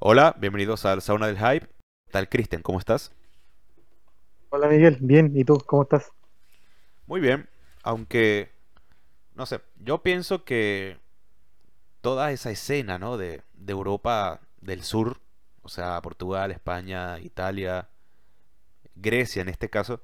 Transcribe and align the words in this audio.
Hola, 0.00 0.34
bienvenidos 0.40 0.84
al 0.86 1.02
Sauna 1.02 1.26
del 1.28 1.38
Hype. 1.38 1.66
¿Qué 1.66 2.12
tal, 2.12 2.28
Cristian? 2.28 2.62
¿Cómo 2.62 2.78
estás? 2.80 3.12
Hola 4.50 4.68
Miguel, 4.68 4.98
bien, 5.00 5.32
¿y 5.34 5.42
tú 5.42 5.56
cómo 5.66 5.84
estás? 5.84 6.12
Muy 7.06 7.20
bien, 7.20 7.48
aunque, 7.82 8.50
no 9.34 9.46
sé, 9.46 9.60
yo 9.76 10.02
pienso 10.02 10.44
que 10.44 10.98
toda 12.00 12.32
esa 12.32 12.50
escena, 12.50 12.98
¿no? 12.98 13.16
De, 13.16 13.42
de 13.54 13.72
Europa 13.72 14.40
del 14.60 14.82
Sur, 14.82 15.20
o 15.62 15.68
sea, 15.68 16.00
Portugal, 16.02 16.50
España, 16.50 17.18
Italia, 17.20 17.88
Grecia 18.96 19.40
en 19.42 19.48
este 19.48 19.70
caso, 19.70 20.02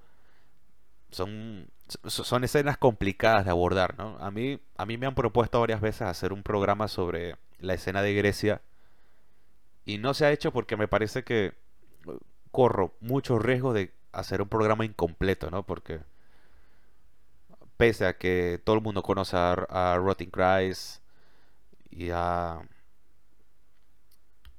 son, 1.10 1.68
so- 2.08 2.24
son 2.24 2.44
escenas 2.44 2.78
complicadas 2.78 3.44
de 3.44 3.50
abordar, 3.50 3.96
¿no? 3.98 4.16
A 4.20 4.30
mí, 4.30 4.60
a 4.76 4.86
mí 4.86 4.98
me 4.98 5.06
han 5.06 5.14
propuesto 5.14 5.60
varias 5.60 5.80
veces 5.80 6.02
hacer 6.02 6.32
un 6.32 6.42
programa 6.42 6.88
sobre 6.88 7.36
la 7.58 7.74
escena 7.74 8.02
de 8.02 8.14
Grecia 8.14 8.62
y 9.84 9.98
no 9.98 10.14
se 10.14 10.26
ha 10.26 10.32
hecho 10.32 10.52
porque 10.52 10.76
me 10.76 10.88
parece 10.88 11.24
que 11.24 11.46
eh, 11.46 11.54
corro 12.52 12.94
mucho 13.00 13.38
riesgo 13.38 13.72
de 13.72 13.92
hacer 14.12 14.42
un 14.42 14.48
programa 14.48 14.84
incompleto, 14.84 15.50
¿no? 15.50 15.64
Porque 15.64 16.00
pese 17.76 18.06
a 18.06 18.16
que 18.18 18.60
todo 18.64 18.76
el 18.76 18.82
mundo 18.82 19.02
conoce 19.02 19.36
a, 19.36 19.52
a 19.52 19.96
Rotting 19.98 20.30
Christ 20.30 21.00
y 21.90 22.10
a... 22.12 22.60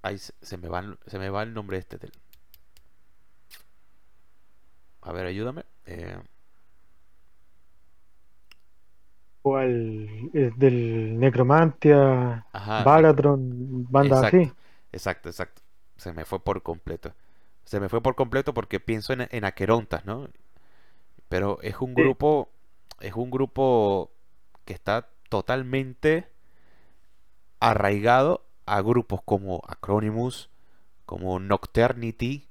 Ay, 0.01 0.17
se, 0.19 0.31
se 0.41 0.55
me 0.57 0.69
va, 0.69 0.79
el- 0.79 0.97
se 1.05 1.19
me 1.19 1.29
va 1.29 1.43
el 1.43 1.53
nombre 1.53 1.77
este 1.77 1.97
del... 1.97 2.13
A 5.01 5.11
ver, 5.13 5.25
ayúdame. 5.25 5.63
Eh, 5.85 6.17
¿Cuál 9.41 10.29
es 10.33 10.57
del 10.57 11.19
Necromantia, 11.19 12.45
ajá, 12.53 12.95
Balatron, 12.97 13.85
bandas 13.91 14.27
así? 14.27 14.51
Exacto, 14.95 15.29
exacto. 15.29 15.61
Se 15.97 16.13
me 16.13 16.25
fue 16.25 16.43
por 16.43 16.63
completo. 16.63 17.13
Se 17.65 17.79
me 17.79 17.89
fue 17.89 18.01
por 18.01 18.15
completo 18.15 18.53
porque 18.53 18.79
pienso 18.79 19.13
en, 19.13 19.27
en 19.31 19.45
Aquerontas, 19.45 20.05
¿no? 20.05 20.29
Pero 21.29 21.59
es 21.61 21.75
un 21.81 21.95
Sí, 21.95 22.03
grupo, 22.05 22.49
es 23.01 23.13
un 23.13 23.31
grupo 23.31 24.11
que 24.65 24.73
está 24.73 25.09
totalmente 25.29 26.29
arraigado 27.59 28.45
a 28.65 28.81
grupos 28.81 29.21
como 29.25 29.61
Acronymus, 29.67 30.49
como 31.05 31.39
Nocturnity, 31.39 32.47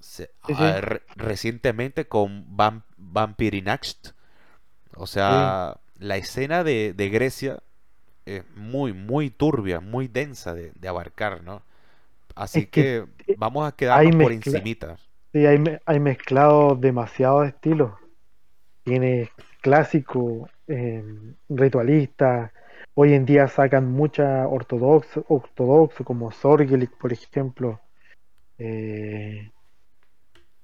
se- 0.00 0.30
sí, 0.46 0.54
sí, 0.54 0.66
a- 0.66 0.80
re- 0.80 1.02
recientemente 1.16 2.08
con 2.08 2.46
Vam- 2.56 2.84
Vampirinacht. 2.96 4.08
O 4.96 5.06
sea, 5.08 5.80
la 5.98 6.16
escena 6.18 6.64
de, 6.64 6.94
de 6.94 7.08
Grecia 7.10 7.62
es 8.26 8.44
muy, 8.54 8.92
muy 8.92 9.30
turbia, 9.30 9.80
muy 9.80 10.08
densa 10.08 10.54
de, 10.54 10.72
de 10.74 10.88
abarcar, 10.88 11.42
¿no? 11.42 11.62
Así 12.34 12.62
Es 12.62 12.68
que 12.70 12.96
que 13.26 13.32
eh, 13.32 13.36
vamos 13.36 13.66
a 13.68 13.76
quedarnos 13.76 14.16
por 14.16 14.32
mezcla, 14.32 14.34
encimita. 14.34 15.00
sí, 15.32 15.46
hay, 15.46 15.58
hay 15.86 16.00
mezclado 16.00 16.76
demasiados 16.76 17.48
estilos. 17.48 17.92
Tiene 18.84 19.30
clásico, 19.60 20.48
eh, 20.68 21.04
ritualista. 21.48 22.52
Hoy 22.94 23.14
en 23.14 23.26
día 23.26 23.48
sacan 23.48 23.90
mucha 23.92 24.46
ortodoxo, 24.48 25.24
ortodoxo 25.28 26.04
como 26.04 26.32
Sorgelik, 26.32 26.96
por 26.98 27.12
ejemplo. 27.12 27.80
Eh, 28.58 29.50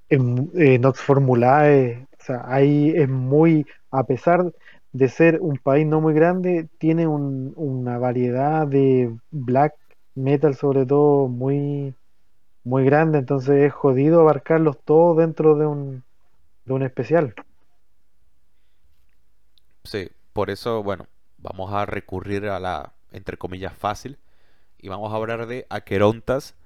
en, 0.09 0.83
Formulae, 0.95 2.07
o 2.21 2.25
sea, 2.25 2.43
ahí 2.47 2.93
es 2.95 3.09
muy, 3.09 3.67
a 3.91 4.05
pesar 4.05 4.53
de 4.99 5.09
ser 5.09 5.39
un 5.43 5.59
país 5.59 5.87
no 5.87 6.01
muy 6.01 6.15
grande, 6.15 6.69
tiene 6.79 7.07
un- 7.07 7.53
una 7.57 7.99
variedad 7.99 8.67
de 8.67 9.17
black 9.31 9.75
metal 10.15 10.55
sobre 10.55 10.87
todo 10.87 11.29
muy, 11.29 11.95
muy 12.65 12.85
grande, 12.85 13.19
entonces 13.19 13.65
es 13.65 13.73
jodido 13.75 14.21
abarcarlos 14.23 14.79
todos 14.85 15.19
dentro 15.19 15.57
de 15.57 15.67
un, 15.67 16.05
de 16.67 16.75
un 16.75 16.83
especial. 16.85 17.35
Sí, 19.85 20.11
por 20.33 20.51
eso, 20.51 20.83
bueno, 20.83 21.07
vamos 21.39 21.73
a 21.73 21.87
recurrir 21.87 22.47
a 22.49 22.61
la, 22.61 22.95
entre 23.13 23.37
comillas, 23.37 23.77
fácil. 23.77 24.19
Y 24.79 24.89
vamos 24.89 25.13
a 25.13 25.17
hablar 25.17 25.47
de 25.47 25.67
Aquerontas 25.71 26.57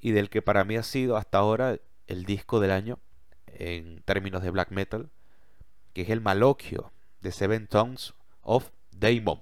y 0.00 0.12
del 0.12 0.30
que 0.30 0.42
para 0.42 0.64
mí 0.64 0.76
ha 0.76 0.84
sido 0.84 1.16
hasta 1.18 1.38
ahora 1.38 1.78
el 2.08 2.24
disco 2.26 2.60
del 2.60 2.72
año 2.72 3.00
en 3.48 4.02
términos 4.04 4.42
de 4.42 4.50
black 4.50 4.70
metal, 4.72 5.10
que 5.94 6.02
es 6.04 6.10
el 6.10 6.22
Malocchio 6.22 6.92
de 7.24 7.32
Seven 7.32 7.66
Tongues 7.66 8.14
of 8.42 8.70
Daemon. 8.92 9.40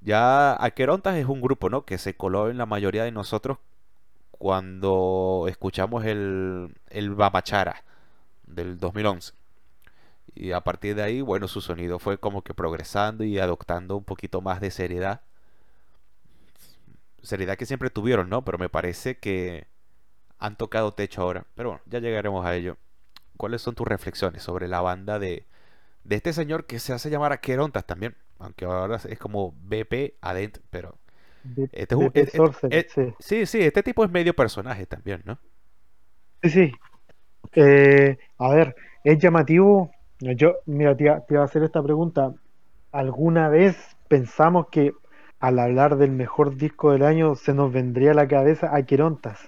Ya 0.00 0.62
Aquerontas 0.62 1.16
es 1.16 1.26
un 1.26 1.42
grupo, 1.42 1.68
¿no? 1.68 1.84
que 1.84 1.98
se 1.98 2.16
coló 2.16 2.48
en 2.48 2.56
la 2.56 2.64
mayoría 2.64 3.04
de 3.04 3.10
nosotros 3.10 3.58
cuando 4.30 5.46
escuchamos 5.48 6.04
el, 6.04 6.74
el 6.88 7.10
Bamachara 7.14 7.84
del 8.46 8.78
2011. 8.78 9.32
Y 10.34 10.52
a 10.52 10.60
partir 10.62 10.94
de 10.94 11.02
ahí, 11.02 11.20
bueno, 11.20 11.48
su 11.48 11.60
sonido 11.60 11.98
fue 11.98 12.18
como 12.18 12.42
que 12.42 12.54
progresando 12.54 13.24
y 13.24 13.38
adoptando 13.38 13.96
un 13.96 14.04
poquito 14.04 14.40
más 14.40 14.60
de 14.60 14.70
seriedad. 14.70 15.22
Seriedad 17.22 17.56
que 17.56 17.66
siempre 17.66 17.90
tuvieron, 17.90 18.28
¿no? 18.28 18.44
Pero 18.44 18.58
me 18.58 18.68
parece 18.68 19.18
que 19.18 19.66
han 20.38 20.56
tocado 20.56 20.92
techo 20.92 21.22
ahora. 21.22 21.46
Pero 21.54 21.70
bueno, 21.70 21.82
ya 21.86 22.00
llegaremos 22.00 22.44
a 22.44 22.54
ello. 22.54 22.76
¿Cuáles 23.36 23.62
son 23.62 23.74
tus 23.74 23.86
reflexiones 23.86 24.42
sobre 24.42 24.68
la 24.68 24.80
banda 24.80 25.18
de, 25.18 25.46
de 26.04 26.16
este 26.16 26.32
señor 26.32 26.66
que 26.66 26.78
se 26.80 26.92
hace 26.92 27.10
llamar 27.10 27.32
Aquerontas 27.32 27.86
también? 27.86 28.16
Aunque 28.38 28.64
ahora 28.66 29.00
es 29.08 29.18
como 29.18 29.52
BP 29.62 30.18
Adent, 30.20 30.58
pero 30.70 30.98
De, 31.44 31.70
este 31.72 31.96
es 32.14 32.32
de 32.32 32.32
es- 32.70 32.88
sí. 32.94 33.14
sí, 33.20 33.46
sí, 33.46 33.60
este 33.62 33.82
tipo 33.82 34.04
es 34.04 34.10
medio 34.10 34.34
personaje 34.36 34.86
también, 34.86 35.22
¿no? 35.26 35.38
Sí, 36.42 36.50
sí. 36.50 36.72
Eh, 37.56 38.18
a 38.38 38.50
ver, 38.54 38.76
es 39.04 39.18
llamativo. 39.20 39.90
Yo, 40.20 40.56
mira, 40.66 40.96
te, 40.96 41.04
iba 41.04 41.20
te 41.26 41.34
iba 41.34 41.42
a 41.42 41.46
hacer 41.46 41.62
esta 41.64 41.82
pregunta. 41.82 42.34
¿Alguna 42.92 43.48
vez 43.50 43.76
pensamos 44.08 44.68
que 44.70 44.92
al 45.40 45.58
hablar 45.60 45.96
del 45.98 46.12
mejor 46.12 46.56
disco 46.56 46.92
del 46.92 47.04
año 47.04 47.36
se 47.36 47.54
nos 47.54 47.72
vendría 47.72 48.12
a 48.12 48.14
la 48.14 48.28
cabeza 48.28 48.74
Aquerontas? 48.76 49.40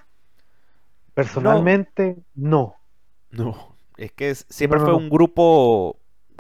No, 1.35 1.73
Personalmente, 1.75 2.17
no. 2.37 2.77
no. 3.31 3.77
Es 3.97 4.13
que 4.13 4.31
es- 4.31 4.47
siempre 4.51 4.79
no, 4.79 4.81
fue 4.81 4.95
un 4.95 5.09
grupo 5.09 5.99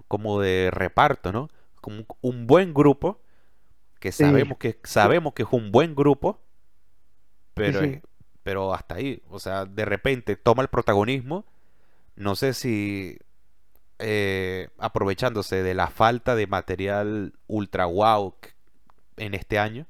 como 0.08 0.40
de 0.40 0.70
reparto, 0.70 1.32
¿no? 1.32 1.48
Como 1.80 2.04
un, 2.20 2.46
buen 2.46 2.74
grupo, 2.74 3.20
que 4.00 4.12
Sí, 4.12 4.24
sabemos 4.24 4.58
que 4.58 4.78
sabemos 4.84 5.34
que 5.34 5.42
es 5.42 5.48
un 5.50 5.70
buen 5.70 5.94
grupo, 5.94 6.40
pero 7.54 7.80
sí. 7.80 8.00
pero 8.42 8.74
hasta 8.74 8.96
ahí, 8.96 9.22
o 9.28 9.38
sea, 9.38 9.64
de 9.64 9.84
repente 9.84 10.36
toma 10.36 10.62
el 10.62 10.68
protagonismo, 10.68 11.44
no 12.16 12.34
sé 12.34 12.54
si 12.54 13.18
eh, 13.98 14.68
aprovechándose 14.78 15.62
de 15.62 15.74
la 15.74 15.88
falta 15.88 16.34
de 16.34 16.46
material 16.46 17.32
ultra 17.46 17.86
wow 17.86 18.34
en 19.16 19.34
este 19.34 19.58
año, 19.58 19.86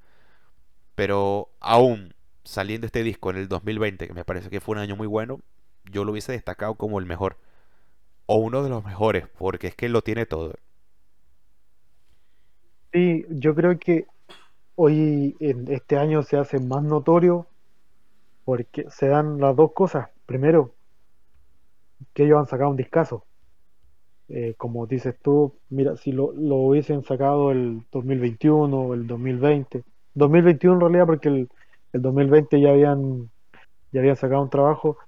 pero 0.94 1.50
aún 1.60 2.14
saliendo 2.44 2.86
este 2.86 3.02
disco 3.02 3.30
en 3.30 3.36
el 3.36 3.48
2020, 3.48 4.06
que 4.06 4.14
me 4.14 4.24
parece 4.24 4.48
que 4.48 4.60
fue 4.60 4.74
un 4.74 4.78
año 4.78 4.96
muy 4.96 5.06
bueno, 5.06 5.40
yo 5.90 6.04
lo 6.04 6.12
hubiese 6.12 6.32
destacado 6.32 6.74
como 6.74 6.98
el 6.98 7.06
mejor, 7.06 7.38
o 8.26 8.36
uno 8.36 8.62
de 8.62 8.70
los 8.70 8.84
mejores, 8.84 9.26
porque 9.38 9.68
es 9.68 9.74
que 9.76 9.88
lo 9.88 10.02
tiene 10.02 10.26
todo. 10.26 10.54
Sí, 12.92 13.24
yo 13.30 13.54
creo 13.54 13.78
que 13.78 14.06
hoy 14.76 15.36
en 15.40 15.70
este 15.72 15.96
año 15.98 16.22
se 16.22 16.36
hace 16.38 16.60
más 16.60 16.82
notorio 16.82 17.46
porque 18.44 18.86
se 18.90 19.08
dan 19.08 19.40
las 19.40 19.56
dos 19.56 19.72
cosas. 19.72 20.10
Primero, 20.26 20.74
que 22.14 22.24
ellos 22.24 22.38
han 22.38 22.46
sacado 22.46 22.70
un 22.70 22.76
discazo. 22.76 23.24
Eh, 24.28 24.54
como 24.58 24.86
dices 24.86 25.14
tú, 25.22 25.54
mira, 25.68 25.96
si 25.96 26.12
lo, 26.12 26.32
lo 26.32 26.56
hubiesen 26.56 27.04
sacado 27.04 27.52
el 27.52 27.82
2021 27.92 28.76
o 28.76 28.94
el 28.94 29.06
2020, 29.06 29.84
2021 30.14 30.74
en 30.76 30.80
realidad 30.80 31.06
porque 31.06 31.28
el, 31.28 31.48
el 31.92 32.02
2020 32.02 32.60
ya 32.60 32.70
habían, 32.70 33.30
ya 33.92 34.00
habían 34.00 34.16
sacado 34.16 34.42
un 34.42 34.50
trabajo, 34.50 34.98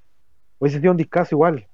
hubiese 0.61 0.81
sido 0.81 0.93
un 0.93 0.99
discazo 0.99 1.37
igual. 1.37 1.68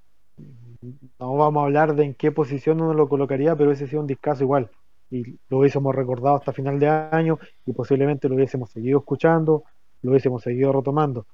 No 1.19 1.37
vamos 1.37 1.63
a 1.63 1.65
hablar 1.67 1.95
de 1.95 2.05
en 2.05 2.15
qué 2.15 2.33
posición 2.33 2.81
uno 2.81 2.95
lo 2.95 3.09
colocaría, 3.09 3.57
pero 3.57 3.71
hubiese 3.71 3.87
sido 3.87 4.01
un 4.01 4.07
discazo 4.07 4.45
igual. 4.45 4.71
Y 5.11 5.39
lo 5.49 5.59
hubiésemos 5.59 5.95
recordado 5.95 6.37
hasta 6.37 6.53
final 6.53 6.79
de 6.79 6.89
año 6.89 7.39
y 7.67 7.73
posiblemente 7.73 8.29
lo 8.29 8.35
hubiésemos 8.35 8.71
seguido 8.71 8.99
escuchando, 8.99 9.65
lo 10.03 10.11
hubiésemos 10.11 10.43
seguido 10.43 10.73
retomando. 10.73 11.27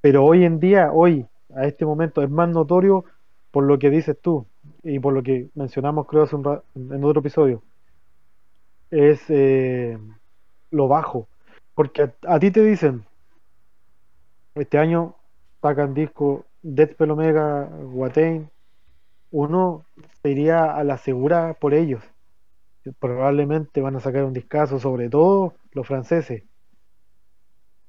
Pero 0.00 0.24
hoy 0.24 0.44
en 0.44 0.60
día, 0.60 0.90
hoy, 0.92 1.26
a 1.54 1.66
este 1.66 1.84
momento, 1.86 2.22
es 2.22 2.30
más 2.30 2.48
notorio 2.48 3.04
por 3.50 3.64
lo 3.64 3.78
que 3.78 3.90
dices 3.90 4.16
tú 4.20 4.46
y 4.82 4.98
por 4.98 5.14
lo 5.14 5.22
que 5.22 5.48
mencionamos, 5.54 6.06
creo, 6.06 6.24
hace 6.24 6.36
un 6.36 6.60
en 6.74 7.04
otro 7.04 7.20
episodio, 7.20 7.62
es 8.90 9.22
eh, 9.28 9.98
lo 10.70 10.88
bajo. 10.88 11.28
Porque 11.74 12.10
a, 12.26 12.38
ti 12.38 12.50
te 12.50 12.62
dicen, 12.62 13.04
este 14.54 14.78
año 14.78 15.14
sacan 15.60 15.94
disco 15.94 16.44
Deathspell 16.62 17.10
Omega, 17.10 17.68
Watain, 17.82 18.50
uno 19.36 19.84
se 20.22 20.30
iría 20.30 20.64
a 20.64 20.82
la 20.82 20.96
segura 20.96 21.54
por 21.60 21.74
ellos. 21.74 22.02
Probablemente 22.98 23.82
van 23.82 23.96
a 23.96 24.00
sacar 24.00 24.24
un 24.24 24.32
discazo, 24.32 24.78
sobre 24.80 25.10
todo 25.10 25.54
los 25.72 25.86
franceses. 25.86 26.44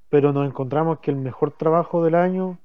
pero 0.09 0.33
nos 0.33 0.45
encontramos 0.45 0.99
que 0.99 1.11
el 1.11 1.17
mejor 1.17 1.51
trabajo 1.51 2.03
del 2.03 2.15
año 2.15 2.59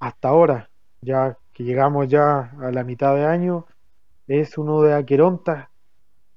hasta 0.00 0.28
ahora, 0.28 0.70
ya 1.00 1.38
que 1.52 1.64
llegamos 1.64 2.08
ya 2.08 2.52
a 2.60 2.70
la 2.72 2.84
mitad 2.84 3.14
de 3.14 3.24
año, 3.24 3.66
es 4.26 4.58
uno 4.58 4.82
de 4.82 4.94
Aqueronta, 4.94 5.70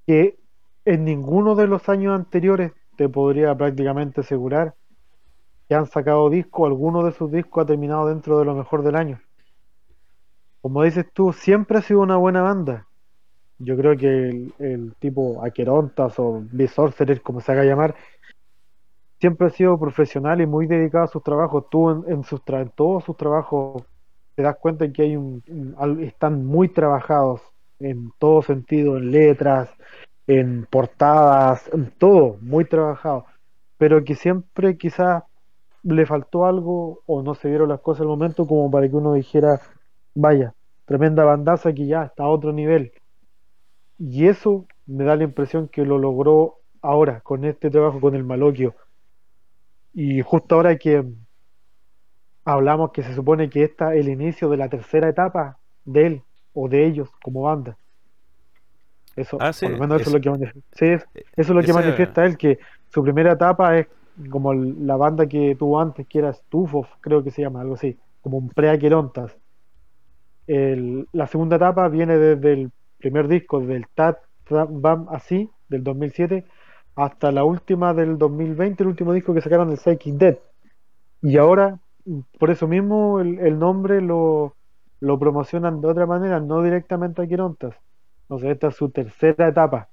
que 0.06 0.38
en 0.86 1.04
ninguno 1.06 1.56
de 1.56 1.68
los 1.68 1.90
años 1.90 2.14
anteriores 2.16 2.72
te 2.98 3.10
podría 3.10 3.56
prácticamente 3.56 4.22
asegurar 4.22 4.76
que 5.68 5.76
han 5.76 5.86
sacado 5.88 6.30
disco, 6.30 6.66
alguno 6.66 7.04
de 7.04 7.12
sus 7.12 7.32
discos 7.32 7.64
ha 7.64 7.68
terminado 7.68 8.08
dentro 8.08 8.40
de 8.40 8.46
lo 8.46 8.56
mejor 8.56 8.84
del 8.84 8.96
año. 8.96 9.23
Como 10.64 10.82
dices 10.84 11.06
tú, 11.12 11.34
siempre 11.34 11.78
ha 11.78 11.82
sido 11.82 12.00
una 12.00 12.16
buena 12.16 12.42
banda. 12.42 12.88
Yo 13.60 13.76
creo 13.76 13.98
que 13.98 14.48
el, 14.60 14.96
tipo 14.98 15.44
Aquerontas 15.44 16.18
o 16.18 16.42
Sorcerer, 16.74 17.22
como 17.22 17.42
se 17.42 17.52
haga 17.52 17.66
llamar, 17.66 17.96
siempre 19.20 19.48
ha 19.48 19.50
sido 19.50 19.78
profesional 19.78 20.40
y 20.40 20.46
muy 20.46 20.66
dedicado 20.66 21.04
a 21.04 21.10
sus 21.10 21.22
trabajos. 21.22 21.66
Tú 21.70 21.90
en, 21.90 22.04
en 22.08 22.24
sus 22.24 22.40
en 22.48 22.70
todos 22.70 23.04
sus 23.04 23.18
trabajos 23.18 23.84
te 24.36 24.42
das 24.42 24.56
cuenta 24.56 24.90
que 24.90 25.02
hay 25.02 25.18
un, 25.18 25.44
están 26.00 26.46
muy 26.46 26.70
trabajados 26.70 27.42
en 27.80 28.14
todo 28.18 28.42
sentido, 28.42 28.96
en 28.96 29.12
letras, 29.12 29.70
en 30.28 30.66
portadas, 30.70 31.70
en 31.74 31.92
todo, 31.92 32.38
muy 32.40 32.64
trabajado. 32.64 33.26
Pero 33.78 34.02
que 34.06 34.16
siempre 34.16 34.78
quizás 34.78 35.24
le 35.84 36.06
faltó 36.06 36.46
algo 36.46 37.02
o 37.06 37.22
no 37.22 37.36
se 37.36 37.50
vieron 37.50 37.68
las 37.68 37.82
cosas 37.82 38.04
al 38.04 38.08
momento 38.08 38.48
como 38.48 38.72
para 38.72 38.88
que 38.88 38.96
uno 38.96 39.12
dijera, 39.12 39.60
vaya, 40.16 40.54
tremenda 40.86 41.24
bandaza 41.24 41.74
que 41.74 41.86
ya 41.86 42.04
está 42.04 42.24
a 42.24 42.30
otro 42.30 42.52
nivel. 42.52 42.92
Y 44.00 44.28
eso 44.28 44.66
me 44.86 45.04
da 45.04 45.16
la 45.16 45.24
impresión 45.24 45.68
que 45.68 45.86
lo 45.86 45.98
logró 45.98 46.60
ahora, 46.82 47.22
con 47.22 47.46
este 47.46 47.70
trabajo 47.70 48.00
con 48.00 48.16
el 48.16 48.24
Maloquio. 48.24 48.76
Y 49.94 50.22
justo 50.22 50.56
ahora 50.56 50.78
que 50.78 51.06
hablamos 52.46 52.92
que 52.92 53.04
se 53.04 53.14
supone 53.14 53.50
que 53.50 53.64
esta 53.64 53.94
es 53.96 54.06
el 54.06 54.12
inicio 54.12 54.50
de 54.50 54.58
la 54.58 54.70
tercera 54.70 55.08
etapa 55.08 55.58
de 55.86 56.06
él 56.06 56.22
o 56.54 56.68
de 56.68 56.86
ellos 56.86 57.10
como 57.24 57.44
banda. 57.44 57.78
Eso, 59.16 59.38
Ah, 59.40 59.54
sí, 59.54 59.66
por 59.66 59.74
lo 59.74 59.80
menos 59.80 60.02
eso 60.02 60.10
es 60.10 60.14
lo 60.16 60.22
que 60.22 60.30
manifiesta, 60.32 60.70
sí, 60.74 60.86
eso 60.88 61.32
es 61.36 61.50
lo 61.50 61.60
que 61.62 61.72
ese, 61.72 61.74
manifiesta 61.74 62.26
él, 62.26 62.36
que 62.36 62.60
su 62.90 63.04
primera 63.04 63.34
etapa 63.34 63.78
es 63.78 63.88
como 64.30 64.54
la 64.54 64.96
banda 64.96 65.28
que 65.28 65.56
tuvo 65.56 65.80
antes, 65.80 66.08
que 66.08 66.20
era 66.20 66.34
Stufos, 66.34 66.88
creo 67.00 67.24
que 67.24 67.32
se 67.32 67.44
llama, 67.44 67.62
algo 67.62 67.76
así, 67.76 67.98
como 68.22 68.38
un 68.38 68.50
pre-Aquerontas. 68.50 69.38
El- 70.48 71.08
la 71.14 71.28
segunda 71.28 71.58
etapa 71.58 71.88
viene 71.90 72.18
desde 72.18 72.54
el 72.54 72.72
primer 73.00 73.28
disco, 73.28 73.60
del 73.62 73.88
Tat 73.96 74.18
Bam 74.50 75.08
Así, 75.10 75.50
del 75.70 75.84
2007, 75.84 76.46
hasta 76.96 77.32
la 77.32 77.44
última 77.44 77.94
del 77.94 78.18
2020, 78.18 78.84
el 78.84 78.90
último 78.90 79.14
disco 79.14 79.34
que 79.34 79.42
sacaron 79.42 79.70
del 79.70 79.78
Psychic 79.80 80.16
Dead. 80.16 80.38
Y 81.22 81.38
ahora, 81.38 81.80
por 82.40 82.52
eso 82.52 82.68
mismo, 82.68 83.20
el, 83.20 83.40
el 83.40 83.60
nombre 83.60 84.02
lo, 84.02 84.56
lo 85.00 85.20
promocionan 85.20 85.82
de 85.82 85.88
otra 85.88 86.06
manera, 86.06 86.40
no 86.40 86.62
directamente 86.64 87.22
a 87.22 87.26
Aquerontas. 87.26 87.76
Entonces, 88.24 88.52
esta 88.52 88.68
es 88.70 88.76
su 88.76 88.90
tercera 88.92 89.48
etapa. 89.50 89.90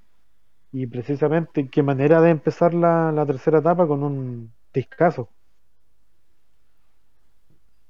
Y 0.72 0.86
precisamente, 0.88 1.68
qué 1.70 1.82
manera 1.82 2.20
de 2.22 2.30
empezar 2.30 2.74
la, 2.74 3.12
la 3.12 3.26
tercera 3.26 3.60
etapa 3.60 3.86
con 3.88 4.02
un 4.04 4.52
discazo. 4.74 5.30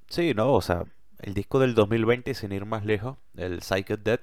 sí, 0.08 0.34
¿no? 0.34 0.54
O 0.54 0.60
sea, 0.62 0.84
el 1.22 1.34
disco 1.34 1.58
del 1.58 1.74
2020, 1.74 2.34
sin 2.34 2.52
ir 2.52 2.64
más 2.66 2.84
lejos, 2.84 3.16
el 3.36 3.62
Psyched 3.62 4.00
Dead, 4.00 4.20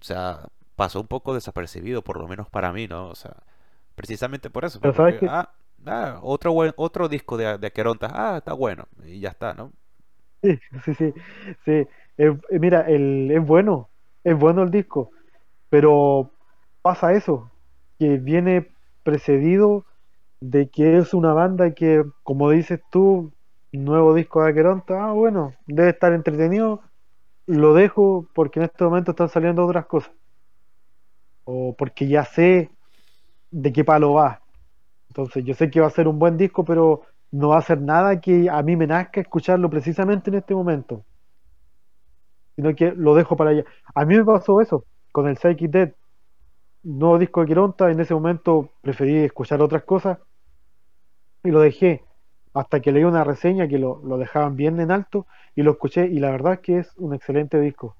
o 0.00 0.04
sea, 0.04 0.48
pasó 0.76 1.00
un 1.00 1.06
poco 1.08 1.34
desapercibido, 1.34 2.02
por 2.02 2.18
lo 2.18 2.28
menos 2.28 2.48
para 2.50 2.72
mí, 2.72 2.86
¿no? 2.86 3.08
O 3.08 3.14
sea, 3.14 3.36
precisamente 3.94 4.50
por 4.50 4.64
eso, 4.64 4.80
Pero 4.80 4.94
sabes 4.94 5.16
que, 5.16 5.26
ah, 5.28 5.50
ah, 5.86 6.20
otro 6.22 6.52
buen, 6.52 6.72
otro 6.76 7.08
disco 7.08 7.36
de, 7.36 7.58
de 7.58 7.66
Aquerontas, 7.66 8.12
ah, 8.14 8.36
está 8.38 8.52
bueno, 8.54 8.88
y 9.04 9.20
ya 9.20 9.30
está, 9.30 9.54
¿no? 9.54 9.72
sí, 10.42 10.58
sí, 10.84 10.94
sí, 10.94 11.14
sí. 11.64 11.86
Eh, 12.18 12.36
mira, 12.50 12.82
el, 12.88 13.30
es 13.30 13.44
bueno, 13.46 13.88
es 14.24 14.36
bueno 14.38 14.62
el 14.62 14.70
disco, 14.70 15.10
pero 15.70 16.32
pasa 16.82 17.12
eso, 17.14 17.50
que 17.98 18.18
viene 18.18 18.68
precedido 19.04 19.86
de 20.40 20.68
que 20.70 20.98
es 20.98 21.14
una 21.14 21.32
banda 21.34 21.74
que, 21.74 22.04
como 22.24 22.50
dices 22.50 22.80
tú, 22.90 23.32
nuevo 23.72 24.14
disco 24.14 24.42
de 24.42 24.50
Aqueronta, 24.50 25.08
ah, 25.08 25.12
bueno, 25.12 25.54
debe 25.66 25.90
estar 25.90 26.12
entretenido, 26.12 26.82
lo 27.46 27.74
dejo 27.74 28.26
porque 28.34 28.60
en 28.60 28.64
este 28.64 28.84
momento 28.84 29.12
están 29.12 29.28
saliendo 29.28 29.64
otras 29.64 29.86
cosas, 29.86 30.12
o 31.44 31.74
porque 31.76 32.08
ya 32.08 32.24
sé 32.24 32.70
de 33.50 33.72
qué 33.72 33.84
palo 33.84 34.14
va. 34.14 34.42
Entonces, 35.08 35.44
yo 35.44 35.54
sé 35.54 35.70
que 35.70 35.80
va 35.80 35.86
a 35.86 35.90
ser 35.90 36.08
un 36.08 36.18
buen 36.18 36.36
disco, 36.36 36.64
pero 36.64 37.02
no 37.30 37.48
va 37.48 37.58
a 37.58 37.62
ser 37.62 37.80
nada 37.80 38.20
que 38.20 38.48
a 38.50 38.62
mí 38.62 38.76
me 38.76 38.86
nazca 38.86 39.20
escucharlo 39.20 39.68
precisamente 39.70 40.30
en 40.30 40.36
este 40.36 40.54
momento, 40.54 41.04
sino 42.56 42.74
que 42.74 42.92
lo 42.92 43.14
dejo 43.14 43.36
para 43.36 43.50
allá. 43.50 43.64
A 43.94 44.04
mí 44.04 44.16
me 44.16 44.24
pasó 44.24 44.60
eso 44.60 44.84
con 45.12 45.28
el 45.28 45.36
Psychic 45.38 45.70
Dead, 45.70 45.92
nuevo 46.82 47.18
disco 47.18 47.40
de 47.40 47.44
Aqueronta, 47.44 47.90
en 47.90 48.00
ese 48.00 48.14
momento 48.14 48.70
preferí 48.82 49.16
escuchar 49.18 49.60
otras 49.60 49.82
cosas 49.84 50.18
y 51.44 51.50
lo 51.50 51.60
dejé 51.60 52.04
hasta 52.54 52.80
que 52.80 52.92
leí 52.92 53.04
una 53.04 53.24
reseña 53.24 53.68
que 53.68 53.78
lo, 53.78 54.00
dejaban 54.18 54.56
bien 54.56 54.80
en 54.80 54.90
alto 54.90 55.26
y 55.54 55.62
lo 55.62 55.72
escuché 55.72 56.06
y 56.06 56.18
la 56.18 56.30
verdad 56.30 56.54
es 56.54 56.60
que 56.60 56.78
es 56.78 56.92
un 56.96 57.14
excelente 57.14 57.60
disco. 57.60 57.96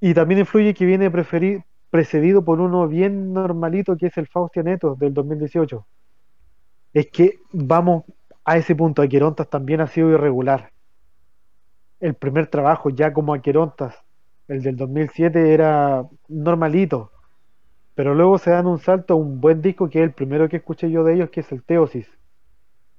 Y 0.00 0.14
también 0.14 0.40
influye 0.40 0.74
que 0.74 0.84
viene 0.84 1.10
preferi- 1.10 1.64
precedido 1.90 2.44
por 2.44 2.60
uno 2.60 2.88
bien 2.88 3.32
normalito 3.32 3.96
que 3.96 4.06
es 4.06 4.16
el 4.18 4.26
Faustia 4.26 4.62
Neto 4.62 4.94
del 4.94 5.14
2018. 5.14 5.86
Es 6.92 7.06
que 7.10 7.38
vamos 7.52 8.04
a 8.44 8.56
ese 8.56 8.74
punto, 8.74 9.02
Aquerontas 9.02 9.48
también 9.48 9.80
ha 9.80 9.86
sido 9.86 10.10
irregular. 10.10 10.70
El 12.00 12.14
primer 12.14 12.46
trabajo 12.46 12.90
ya 12.90 13.12
como 13.12 13.34
Aquerontas, 13.34 13.94
el 14.48 14.62
del 14.62 14.76
2007 14.76 15.52
era 15.52 16.06
normalito, 16.28 17.10
pero 17.94 18.14
luego 18.14 18.38
se 18.38 18.50
dan 18.50 18.66
un 18.66 18.78
salto 18.78 19.14
a 19.14 19.16
un 19.16 19.40
buen 19.40 19.62
disco 19.62 19.88
que 19.90 20.00
es 20.00 20.04
el 20.04 20.12
primero 20.12 20.48
que 20.48 20.58
escuché 20.58 20.90
yo 20.90 21.04
de 21.04 21.14
ellos, 21.14 21.30
que 21.30 21.40
es 21.40 21.52
el 21.52 21.64
Teosis, 21.64 22.08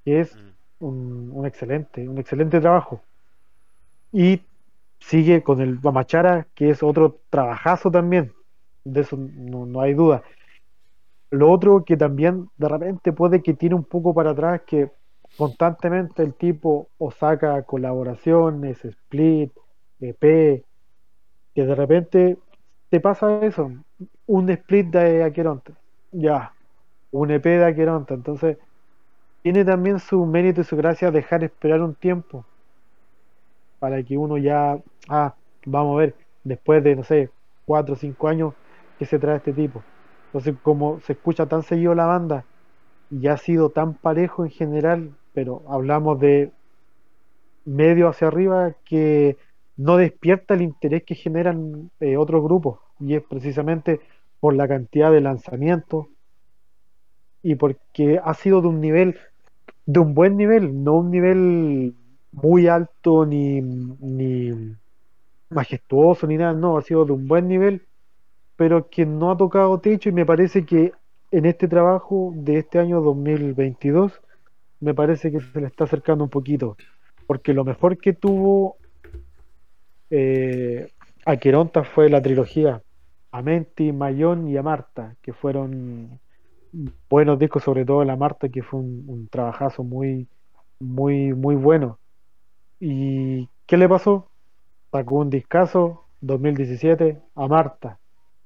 que 0.07 0.21
es 0.21 0.37
un, 0.79 1.31
un 1.33 1.45
excelente, 1.45 2.07
un 2.07 2.17
excelente 2.17 2.61
trabajo. 2.61 3.01
Y 4.13 4.41
sigue 5.01 5.43
con 5.43 5.59
el 5.59 5.75
Bamachara, 5.79 6.47
que 6.55 6.69
es 6.69 6.81
otro 6.81 7.17
trabajazo 7.29 7.91
también, 7.91 8.31
de 8.85 9.01
eso 9.01 9.17
no, 9.17 9.65
no 9.65 9.81
hay 9.81 9.93
duda. 9.95 10.23
Lo 11.29 11.51
otro 11.51 11.83
que 11.83 11.97
también 11.97 12.47
de 12.55 12.69
repente 12.69 13.11
puede 13.11 13.43
que 13.43 13.53
tiene 13.53 13.75
un 13.75 13.83
poco 13.83 14.13
para 14.13 14.29
atrás, 14.31 14.61
que 14.65 14.89
constantemente 15.37 16.23
el 16.23 16.35
tipo 16.35 16.87
o 16.97 17.11
saca 17.11 17.61
colaboraciones, 17.63 18.85
split, 18.85 19.51
EP, 19.99 20.63
que 21.53 21.65
de 21.65 21.75
repente 21.75 22.37
te 22.89 23.01
pasa 23.01 23.41
eso, 23.41 23.73
un 24.25 24.49
split 24.51 24.87
de 24.87 25.25
Aqueronte, 25.25 25.73
ya, 26.13 26.53
un 27.11 27.29
EP 27.29 27.43
de 27.43 27.65
Aqueronte, 27.65 28.13
entonces 28.13 28.57
tiene 29.41 29.65
también 29.65 29.99
su 29.99 30.25
mérito 30.25 30.61
y 30.61 30.63
su 30.63 30.75
gracia 30.77 31.11
dejar 31.11 31.43
esperar 31.43 31.81
un 31.81 31.95
tiempo 31.95 32.45
para 33.79 34.01
que 34.03 34.17
uno 34.17 34.37
ya, 34.37 34.79
ah, 35.09 35.35
vamos 35.65 35.95
a 35.95 35.99
ver, 35.99 36.15
después 36.43 36.83
de, 36.83 36.95
no 36.95 37.03
sé, 37.03 37.29
cuatro 37.65 37.93
o 37.93 37.97
cinco 37.97 38.27
años, 38.27 38.53
qué 38.97 39.05
se 39.05 39.19
trae 39.19 39.37
este 39.37 39.53
tipo. 39.53 39.83
Entonces, 40.27 40.55
como 40.63 40.99
se 41.01 41.13
escucha 41.13 41.45
tan 41.45 41.63
seguido 41.63 41.95
la 41.95 42.05
banda 42.05 42.45
y 43.09 43.27
ha 43.27 43.37
sido 43.37 43.69
tan 43.69 43.93
parejo 43.93 44.43
en 44.43 44.51
general, 44.51 45.11
pero 45.33 45.63
hablamos 45.67 46.19
de 46.19 46.51
medio 47.65 48.07
hacia 48.07 48.27
arriba 48.27 48.73
que 48.85 49.37
no 49.75 49.97
despierta 49.97 50.53
el 50.55 50.61
interés 50.61 51.03
que 51.03 51.15
generan 51.15 51.91
eh, 51.99 52.17
otros 52.17 52.43
grupos 52.43 52.79
y 52.99 53.15
es 53.15 53.23
precisamente 53.23 54.01
por 54.39 54.55
la 54.55 54.67
cantidad 54.67 55.11
de 55.11 55.21
lanzamientos 55.21 56.07
y 57.43 57.55
porque 57.55 58.19
ha 58.23 58.33
sido 58.33 58.61
de 58.61 58.67
un 58.67 58.81
nivel, 58.81 59.17
de 59.85 59.99
un 59.99 60.13
buen 60.13 60.37
nivel, 60.37 60.83
no 60.83 60.95
un 60.95 61.11
nivel 61.11 61.93
muy 62.31 62.67
alto 62.67 63.25
ni, 63.25 63.61
ni 63.61 64.75
majestuoso 65.49 66.27
ni 66.27 66.37
nada, 66.37 66.53
no, 66.53 66.77
ha 66.77 66.81
sido 66.81 67.05
de 67.05 67.13
un 67.13 67.27
buen 67.27 67.47
nivel, 67.47 67.81
pero 68.55 68.89
que 68.89 69.05
no 69.05 69.31
ha 69.31 69.37
tocado 69.37 69.79
techo 69.79 70.09
y 70.09 70.13
me 70.13 70.25
parece 70.25 70.65
que 70.65 70.91
en 71.31 71.45
este 71.45 71.67
trabajo 71.67 72.33
de 72.35 72.59
este 72.59 72.79
año 72.79 73.01
2022 73.01 74.21
me 74.79 74.93
parece 74.93 75.31
que 75.31 75.39
se 75.41 75.61
le 75.61 75.67
está 75.67 75.85
acercando 75.85 76.23
un 76.23 76.29
poquito, 76.29 76.77
porque 77.25 77.53
lo 77.53 77.63
mejor 77.63 77.97
que 77.97 78.13
tuvo 78.13 78.77
eh, 80.09 80.91
Aqueronta 81.25 81.83
fue 81.83 82.09
la 82.09 82.21
trilogía 82.21 82.81
Amenti, 83.31 83.91
Mayón 83.91 84.47
y 84.47 84.57
Amarta, 84.57 85.15
que 85.21 85.33
fueron 85.33 86.19
buenos 87.09 87.39
discos, 87.39 87.63
sobre 87.63 87.85
todo 87.85 88.03
la 88.03 88.15
Marta, 88.15 88.49
que 88.49 88.63
fue 88.63 88.79
un, 88.79 89.27
trabajazo 89.31 89.83
muy, 89.83 90.27
muy, 90.79 91.33
muy 91.33 91.55
bueno. 91.55 91.99
¿Y 92.79 93.49
qué 93.65 93.77
le 93.77 93.89
pasó? 93.89 94.29
Sacó 94.91 95.15
un 95.15 95.29
discazo 95.29 96.05
2017 96.21 97.19
a 97.35 97.47
Marta. 97.47 97.99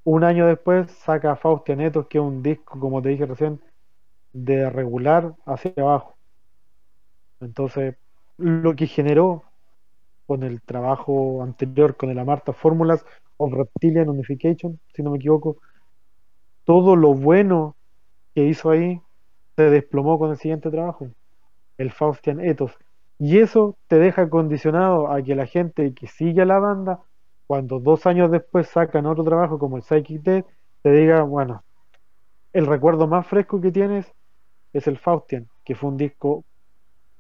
Un 0.04 0.24
año 0.24 0.48
después 0.48 0.92
saca 0.92 1.36
Faustia 1.36 1.76
Netos, 1.76 2.08
que 2.08 2.18
es 2.18 2.24
un 2.24 2.42
disco, 2.42 2.80
como 2.80 3.02
te 3.02 3.10
dije 3.10 3.26
recién, 3.26 3.62
de 4.34 4.70
regular 4.70 5.36
hacia 5.46 5.74
abajo. 5.78 6.16
Entonces, 7.40 7.96
lo 8.38 8.76
que 8.76 8.88
generó 8.88 9.44
con 10.26 10.44
el 10.44 10.62
trabajo 10.62 11.44
anterior, 11.44 11.98
con 11.98 12.10
el 12.10 12.20
Amarta 12.20 12.54
Fórmulas 12.54 13.06
of 13.38 13.54
Reptilian 13.54 14.10
Unification, 14.10 14.80
si 14.94 15.04
no 15.04 15.12
me 15.12 15.18
equivoco, 15.18 15.58
todo 16.64 16.96
lo 16.96 17.14
bueno 17.14 17.76
que 18.34 18.46
hizo 18.46 18.70
ahí 18.70 19.02
se 19.56 19.70
desplomó 19.70 20.18
con 20.18 20.32
el 20.32 20.38
siguiente 20.38 20.70
trabajo, 20.70 21.08
el 21.78 21.92
Faustian 21.92 22.40
Ethos. 22.40 22.78
Y 23.20 23.40
eso 23.40 23.78
te 23.88 24.00
deja 24.00 24.30
condicionado 24.30 25.12
a 25.12 25.22
que 25.22 25.36
la 25.36 25.46
gente 25.46 25.94
que 25.94 26.08
sigue 26.08 26.42
a 26.42 26.46
la 26.46 26.60
banda, 26.60 27.02
cuando 27.48 27.80
dos 27.80 28.06
años 28.06 28.32
después 28.32 28.68
sacan 28.68 29.06
otro 29.06 29.24
trabajo 29.24 29.60
como 29.60 29.78
el 29.78 29.84
Psychic 29.84 30.22
Dead, 30.22 30.46
te 30.82 30.92
diga, 30.92 31.22
bueno, 31.24 31.64
el 32.54 32.66
recuerdo 32.66 33.08
más 33.08 33.28
fresco 33.28 33.62
que 33.62 33.72
tienes 33.72 34.12
es 34.74 34.88
el 34.88 34.98
Faustian, 34.98 35.48
que 35.64 35.76
fue 35.76 35.90
un 35.90 35.98
disco 35.98 36.44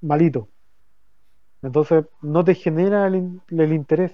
malito. 0.01 0.47
Entonces 1.61 2.05
no 2.21 2.43
te 2.43 2.55
genera 2.55 3.07
el, 3.07 3.41
el 3.49 3.73
interés. 3.73 4.13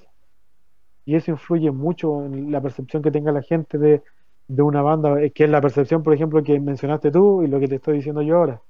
Y 1.06 1.16
eso 1.16 1.32
influye 1.32 1.72
mucho 1.72 2.26
en 2.26 2.52
la 2.52 2.62
percepción 2.62 3.02
que 3.02 3.12
tenga 3.12 3.32
la 3.32 3.42
gente 3.42 3.78
de, 3.78 4.04
de 4.48 4.62
una 4.62 4.82
banda, 4.82 5.18
que 5.30 5.44
es 5.44 5.50
la 5.50 5.62
percepción, 5.62 6.04
por 6.04 6.14
ejemplo, 6.14 6.44
que 6.44 6.60
mencionaste 6.60 7.12
tú 7.12 7.44
y 7.44 7.48
lo 7.48 7.60
que 7.60 7.68
te 7.68 7.76
estoy 7.76 7.98
diciendo 7.98 8.22
yo 8.22 8.38
ahora. 8.38 8.62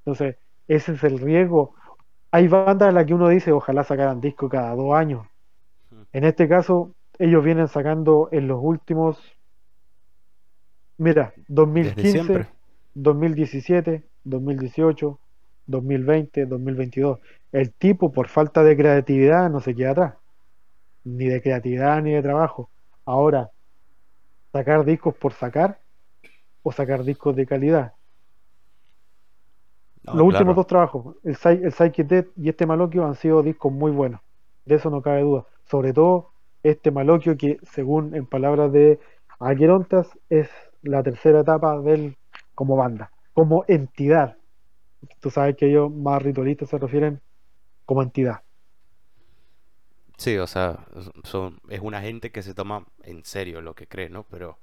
Entonces, 0.00 0.36
ese 0.68 0.92
es 0.92 1.04
el 1.04 1.18
riesgo. 1.18 1.74
Hay 2.30 2.46
bandas 2.46 2.90
en 2.90 2.94
las 2.94 3.06
que 3.06 3.14
uno 3.14 3.28
dice, 3.28 3.52
ojalá 3.52 3.84
sacaran 3.84 4.20
disco 4.20 4.48
cada 4.48 4.74
dos 4.74 4.94
años. 4.94 5.26
En 6.12 6.24
este 6.24 6.48
caso, 6.48 6.92
ellos 7.18 7.44
vienen 7.44 7.68
sacando 7.68 8.28
en 8.30 8.46
los 8.46 8.60
últimos, 8.62 9.18
mira, 10.98 11.32
2015, 11.48 12.46
2017, 12.94 14.02
2018, 14.24 15.18
2020, 15.66 16.46
2022. 16.46 17.18
El 17.52 17.72
tipo, 17.72 18.12
por 18.12 18.28
falta 18.28 18.62
de 18.62 18.76
creatividad, 18.76 19.50
no 19.50 19.60
se 19.60 19.74
queda 19.74 19.90
atrás. 19.90 20.14
Ni 21.04 21.26
de 21.26 21.42
creatividad 21.42 22.02
ni 22.02 22.12
de 22.12 22.22
trabajo. 22.22 22.70
Ahora, 23.04 23.50
sacar 24.52 24.84
discos 24.84 25.14
por 25.14 25.32
sacar 25.32 25.78
o 26.62 26.72
sacar 26.72 27.04
discos 27.04 27.36
de 27.36 27.46
calidad. 27.46 27.92
No, 30.04 30.14
Los 30.14 30.26
últimos 30.26 30.56
dos 30.56 30.66
trabajos, 30.66 31.16
el, 31.24 31.36
el 31.62 31.72
Psychic 31.72 32.06
Death 32.06 32.28
y 32.36 32.48
este 32.48 32.66
Maloquio, 32.66 33.04
han 33.04 33.14
sido 33.14 33.42
discos 33.42 33.72
muy 33.72 33.90
buenos. 33.90 34.20
De 34.64 34.76
eso 34.76 34.90
no 34.90 35.02
cabe 35.02 35.22
duda. 35.22 35.44
Sobre 35.64 35.92
todo 35.92 36.30
este 36.62 36.90
Maloquio 36.90 37.36
que, 37.36 37.58
según 37.62 38.14
en 38.14 38.26
palabras 38.26 38.72
de 38.72 38.98
Aquerontas, 39.38 40.18
es 40.28 40.48
la 40.82 41.02
tercera 41.02 41.40
etapa 41.40 41.80
del 41.80 42.16
como 42.54 42.76
banda, 42.76 43.10
como 43.32 43.64
entidad. 43.68 44.36
Tú 45.20 45.30
sabes 45.30 45.56
que 45.56 45.66
ellos 45.66 45.92
más 45.92 46.22
ritualistas 46.22 46.70
se 46.70 46.78
refieren 46.78 47.20
como 47.84 48.02
entidad. 48.02 48.42
Sí, 50.18 50.36
o 50.36 50.48
sea, 50.48 50.84
son, 51.22 51.60
es 51.68 51.80
una 51.80 52.00
gente 52.02 52.32
que 52.32 52.42
se 52.42 52.52
toma 52.52 52.84
en 53.04 53.24
serio 53.24 53.60
lo 53.60 53.74
que 53.74 53.86
cree, 53.86 54.10
¿no? 54.10 54.24
Pero 54.24 54.58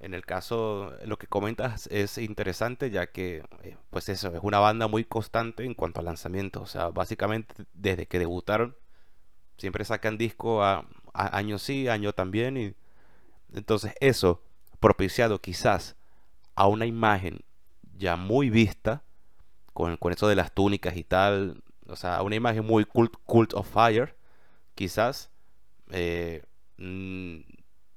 en 0.00 0.14
el 0.14 0.26
caso, 0.26 0.92
lo 1.04 1.16
que 1.16 1.28
comentas 1.28 1.86
es 1.88 2.18
interesante 2.18 2.90
ya 2.90 3.06
que, 3.06 3.44
eh, 3.62 3.76
pues 3.90 4.08
eso, 4.08 4.34
es 4.34 4.40
una 4.42 4.58
banda 4.58 4.88
muy 4.88 5.04
constante 5.04 5.64
en 5.64 5.74
cuanto 5.74 6.00
a 6.00 6.02
lanzamientos. 6.02 6.62
O 6.64 6.66
sea, 6.66 6.88
básicamente 6.88 7.54
desde 7.72 8.06
que 8.06 8.18
debutaron, 8.18 8.76
siempre 9.58 9.84
sacan 9.84 10.18
disco 10.18 10.64
a, 10.64 10.86
año 11.14 11.58
sí, 11.58 11.88
año 11.88 12.12
también. 12.12 12.56
Y 12.56 12.74
entonces 13.54 13.94
eso, 14.00 14.42
propiciado 14.80 15.40
quizás 15.40 15.96
a 16.56 16.66
una 16.68 16.86
imagen 16.86 17.40
ya 17.96 18.16
muy 18.16 18.50
vista, 18.50 19.04
con, 19.72 19.96
con 19.98 20.12
eso 20.12 20.28
de 20.28 20.36
las 20.36 20.52
túnicas 20.52 20.96
y 20.96 21.04
tal, 21.04 21.62
o 21.88 21.96
sea, 21.96 22.22
una 22.22 22.36
imagen 22.36 22.64
muy 22.66 22.84
cult, 22.84 23.14
cult 23.26 23.54
of 23.54 23.68
fire 23.70 24.16
quizás 24.74 25.30
eh, 25.90 26.42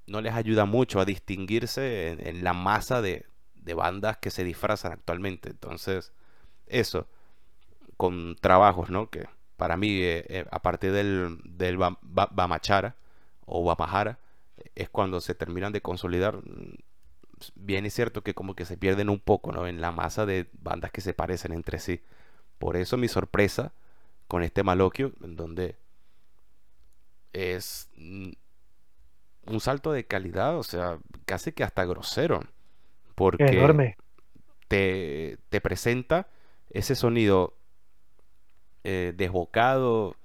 no 0.07 0.21
les 0.21 0.33
ayuda 0.33 0.65
mucho 0.65 0.99
a 0.99 1.05
distinguirse 1.05 2.09
en, 2.11 2.43
la 2.43 2.53
masa 2.53 3.01
de, 3.01 3.25
de 3.55 3.73
bandas 3.73 4.17
que 4.17 4.31
se 4.31 4.43
disfrazan 4.43 4.93
actualmente. 4.93 5.49
Entonces, 5.49 6.13
eso, 6.67 7.07
con 7.97 8.35
trabajos, 8.37 8.89
¿no? 8.91 9.09
Que 9.09 9.27
para 9.57 9.77
mí, 9.77 9.89
eh, 10.01 10.25
eh, 10.29 10.45
a 10.51 10.61
partir 10.61 10.91
del, 10.93 11.39
del 11.45 11.77
Ba- 11.77 11.99
Ba- 12.01 12.29
Bamachara 12.31 12.95
o 13.45 13.63
Bamajara, 13.65 14.19
es 14.75 14.89
cuando 14.89 15.21
se 15.21 15.35
terminan 15.35 15.73
de 15.73 15.81
consolidar. 15.81 16.41
Bien 17.55 17.85
es 17.85 17.93
cierto 17.93 18.23
que 18.23 18.33
como 18.33 18.55
que 18.55 18.65
se 18.65 18.77
pierden 18.77 19.09
un 19.09 19.19
poco, 19.19 19.51
¿no? 19.51 19.67
En 19.67 19.79
la 19.81 19.91
masa 19.91 20.25
de 20.25 20.47
bandas 20.53 20.91
que 20.91 21.01
se 21.01 21.13
parecen 21.13 21.53
entre 21.53 21.79
sí. 21.79 22.01
Por 22.59 22.77
eso 22.77 22.97
mi 22.97 23.07
sorpresa 23.09 23.73
con 24.27 24.43
este 24.43 24.63
Maloquio, 24.63 25.13
en 25.23 25.35
donde 25.37 25.77
es 27.33 27.89
mm, 27.95 28.31
un 29.47 29.59
salto 29.59 29.91
de 29.91 30.05
calidad, 30.05 30.57
o 30.57 30.63
sea, 30.63 30.99
casi 31.25 31.51
que 31.51 31.63
hasta 31.63 31.85
grosero, 31.85 32.41
porque 33.15 33.45
te, 34.67 35.37
te 35.49 35.61
presenta 35.61 36.27
ese 36.69 36.95
sonido 36.95 37.57
eh, 38.83 39.13
desbocado, 39.15 40.15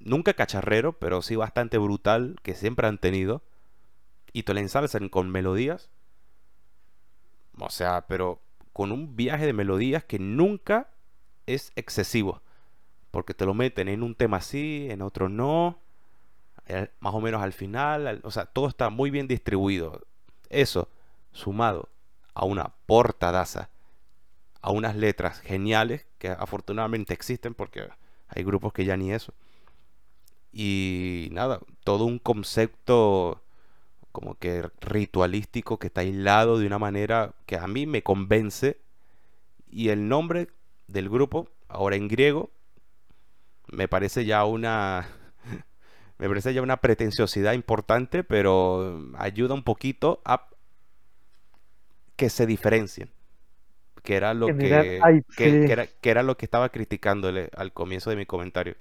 nunca 0.00 0.34
cacharrero, 0.34 0.92
pero 0.98 1.22
sí 1.22 1.36
bastante 1.36 1.78
brutal, 1.78 2.36
que 2.42 2.54
siempre 2.54 2.86
han 2.86 2.98
tenido, 2.98 3.42
y 4.32 4.42
te 4.42 4.54
lo 4.54 4.60
ensalzan 4.60 5.08
con 5.08 5.30
melodías, 5.30 5.90
o 7.58 7.70
sea, 7.70 8.06
pero 8.06 8.40
con 8.72 8.92
un 8.92 9.16
viaje 9.16 9.46
de 9.46 9.52
melodías 9.52 10.04
que 10.04 10.18
nunca 10.18 10.90
es 11.46 11.72
excesivo, 11.76 12.42
porque 13.10 13.34
te 13.34 13.46
lo 13.46 13.54
meten 13.54 13.88
en 13.88 14.02
un 14.02 14.14
tema 14.14 14.38
así, 14.38 14.88
en 14.90 15.02
otro 15.02 15.28
no, 15.28 15.80
más 17.00 17.14
o 17.14 17.20
menos 17.20 17.42
al 17.42 17.52
final, 17.52 18.06
al- 18.06 18.20
o 18.24 18.30
sea, 18.30 18.46
todo 18.46 18.68
está 18.68 18.90
muy 18.90 19.10
bien 19.10 19.28
distribuido. 19.28 20.02
Eso, 20.50 20.88
sumado 21.32 21.88
a 22.34 22.44
una 22.44 22.72
portadaza, 22.86 23.70
a 24.62 24.70
unas 24.72 24.96
letras 24.96 25.40
geniales 25.40 26.06
que 26.18 26.28
afortunadamente 26.30 27.14
existen 27.14 27.54
porque 27.54 27.88
hay 28.28 28.44
grupos 28.44 28.72
que 28.72 28.84
ya 28.84 28.96
ni 28.96 29.12
eso. 29.12 29.34
Y 30.52 31.28
nada, 31.32 31.60
todo 31.84 32.04
un 32.04 32.18
concepto 32.18 33.42
como 34.12 34.36
que 34.36 34.70
ritualístico 34.80 35.78
que 35.78 35.88
está 35.88 36.02
aislado 36.02 36.58
de 36.58 36.66
una 36.66 36.78
manera 36.78 37.34
que 37.46 37.56
a 37.58 37.66
mí 37.68 37.86
me 37.86 38.02
convence. 38.02 38.80
Y 39.70 39.90
el 39.90 40.08
nombre 40.08 40.48
del 40.88 41.08
grupo, 41.10 41.48
ahora 41.68 41.96
en 41.96 42.08
griego, 42.08 42.50
me 43.68 43.88
parece 43.88 44.24
ya 44.24 44.44
una 44.44 45.08
me 46.18 46.28
parece 46.28 46.54
ya 46.54 46.62
una 46.62 46.78
pretenciosidad 46.78 47.52
importante, 47.52 48.24
pero 48.24 49.02
ayuda 49.18 49.54
un 49.54 49.62
poquito 49.62 50.20
a 50.24 50.48
que 52.16 52.30
se 52.30 52.46
diferencien, 52.46 53.10
que 54.04 54.16
era 54.16 54.34
lo 54.34 54.48
que, 54.56 55.00
que, 55.36 55.60
que 55.60 55.62
sí. 55.66 55.72
era, 55.72 55.86
que 55.86 56.10
era 56.10 56.22
lo 56.22 56.36
que 56.36 56.46
estaba 56.46 56.70
criticándole 56.70 57.50
al 57.56 57.72
comienzo 57.72 58.10
de 58.10 58.16
mi 58.16 58.26
comentario. 58.26 58.76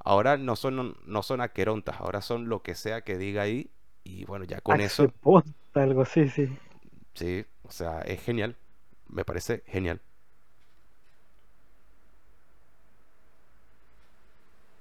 Ahora 0.00 0.36
no 0.38 0.56
son, 0.56 0.96
no 1.06 1.22
son 1.22 1.40
aquerontas, 1.42 2.00
ahora 2.00 2.22
son 2.22 2.48
lo 2.48 2.62
que 2.62 2.74
sea 2.74 3.02
que 3.02 3.18
diga 3.18 3.42
ahí, 3.42 3.70
y 4.04 4.24
bueno, 4.26 4.44
ya 4.46 4.60
con 4.60 4.80
eso, 4.80 5.12
algo 5.74 6.02
así, 6.02 6.28
sí. 6.28 6.48
sí, 7.14 7.44
o 7.62 7.70
sea, 7.70 8.00
es 8.02 8.22
genial, 8.22 8.56
me 9.08 9.24
parece 9.24 9.62
genial. 9.66 10.00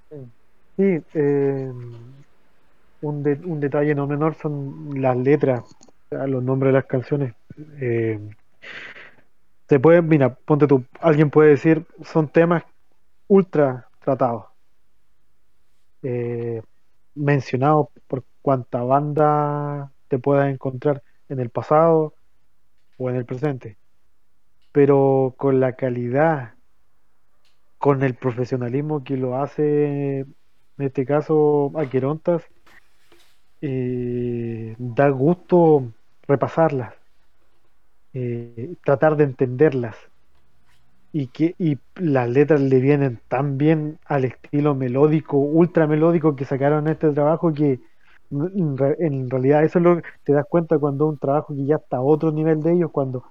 Sí, 0.09 0.31
eh, 0.77 1.71
un, 3.01 3.21
de- 3.23 3.41
un 3.45 3.59
detalle 3.59 3.93
no 3.95 4.07
menor 4.07 4.35
son 4.35 4.99
las 5.01 5.15
letras, 5.17 5.63
los 6.09 6.43
nombres 6.43 6.69
de 6.69 6.73
las 6.79 6.85
canciones. 6.85 7.33
Eh, 7.79 8.19
se 9.67 9.79
puede, 9.79 10.01
mira, 10.01 10.35
ponte 10.35 10.67
tú, 10.67 10.85
alguien 10.99 11.29
puede 11.29 11.49
decir, 11.51 11.85
son 12.03 12.29
temas 12.29 12.63
ultra 13.27 13.89
tratados, 13.99 14.45
eh, 16.01 16.61
mencionados 17.15 17.87
por 18.07 18.25
cuanta 18.41 18.83
banda 18.83 19.93
te 20.07 20.19
puedas 20.19 20.51
encontrar 20.53 21.03
en 21.29 21.39
el 21.39 21.49
pasado 21.49 22.15
o 22.97 23.09
en 23.11 23.17
el 23.17 23.25
presente, 23.25 23.79
pero 24.73 25.35
con 25.37 25.59
la 25.59 25.75
calidad, 25.75 26.55
con 27.77 28.01
el 28.03 28.15
profesionalismo 28.15 29.03
que 29.03 29.17
lo 29.17 29.37
hace, 29.37 30.25
en 30.77 30.85
este 30.85 31.05
caso, 31.05 31.71
Aquerontas, 31.75 32.43
eh, 33.61 34.75
da 34.77 35.09
gusto 35.09 35.91
repasarlas, 36.27 36.93
eh, 38.13 38.75
tratar 38.83 39.15
de 39.17 39.23
entenderlas. 39.25 39.95
Y 41.11 41.27
que 41.27 41.53
y 41.59 41.77
las 41.95 42.27
letras 42.27 42.59
le 42.59 42.79
vienen 42.79 43.19
tan 43.27 43.57
bien 43.57 43.99
al 44.05 44.25
estilo 44.25 44.73
melódico, 44.73 45.37
ultra 45.37 45.85
melódico 45.85 46.35
que 46.35 46.45
sacaron 46.45 46.87
en 46.87 46.93
este 46.93 47.11
trabajo 47.11 47.53
que 47.53 47.79
en 48.31 49.29
realidad 49.29 49.63
eso 49.63 49.79
es 49.79 49.83
lo 49.85 49.97
que 49.97 50.03
te 50.23 50.33
das 50.33 50.45
cuenta 50.49 50.79
cuando 50.79 51.07
un 51.07 51.19
trabajo 51.19 51.53
que 51.55 51.65
ya 51.65 51.75
está 51.75 51.97
a 51.97 52.01
otro 52.01 52.31
nivel 52.31 52.63
de 52.63 52.73
ellos, 52.73 52.91
cuando 52.91 53.25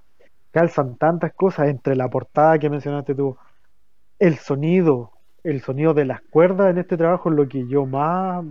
calzan 0.51 0.95
tantas 0.97 1.33
cosas 1.33 1.67
entre 1.69 1.95
la 1.95 2.09
portada 2.09 2.57
que 2.59 2.69
mencionaste 2.69 3.15
tú, 3.15 3.35
el 4.19 4.37
sonido, 4.37 5.12
el 5.43 5.61
sonido 5.61 5.93
de 5.93 6.05
las 6.05 6.21
cuerdas 6.21 6.71
en 6.71 6.77
este 6.79 6.97
trabajo 6.97 7.29
es 7.29 7.35
lo 7.35 7.47
que 7.47 7.67
yo 7.67 7.85
más, 7.85 8.45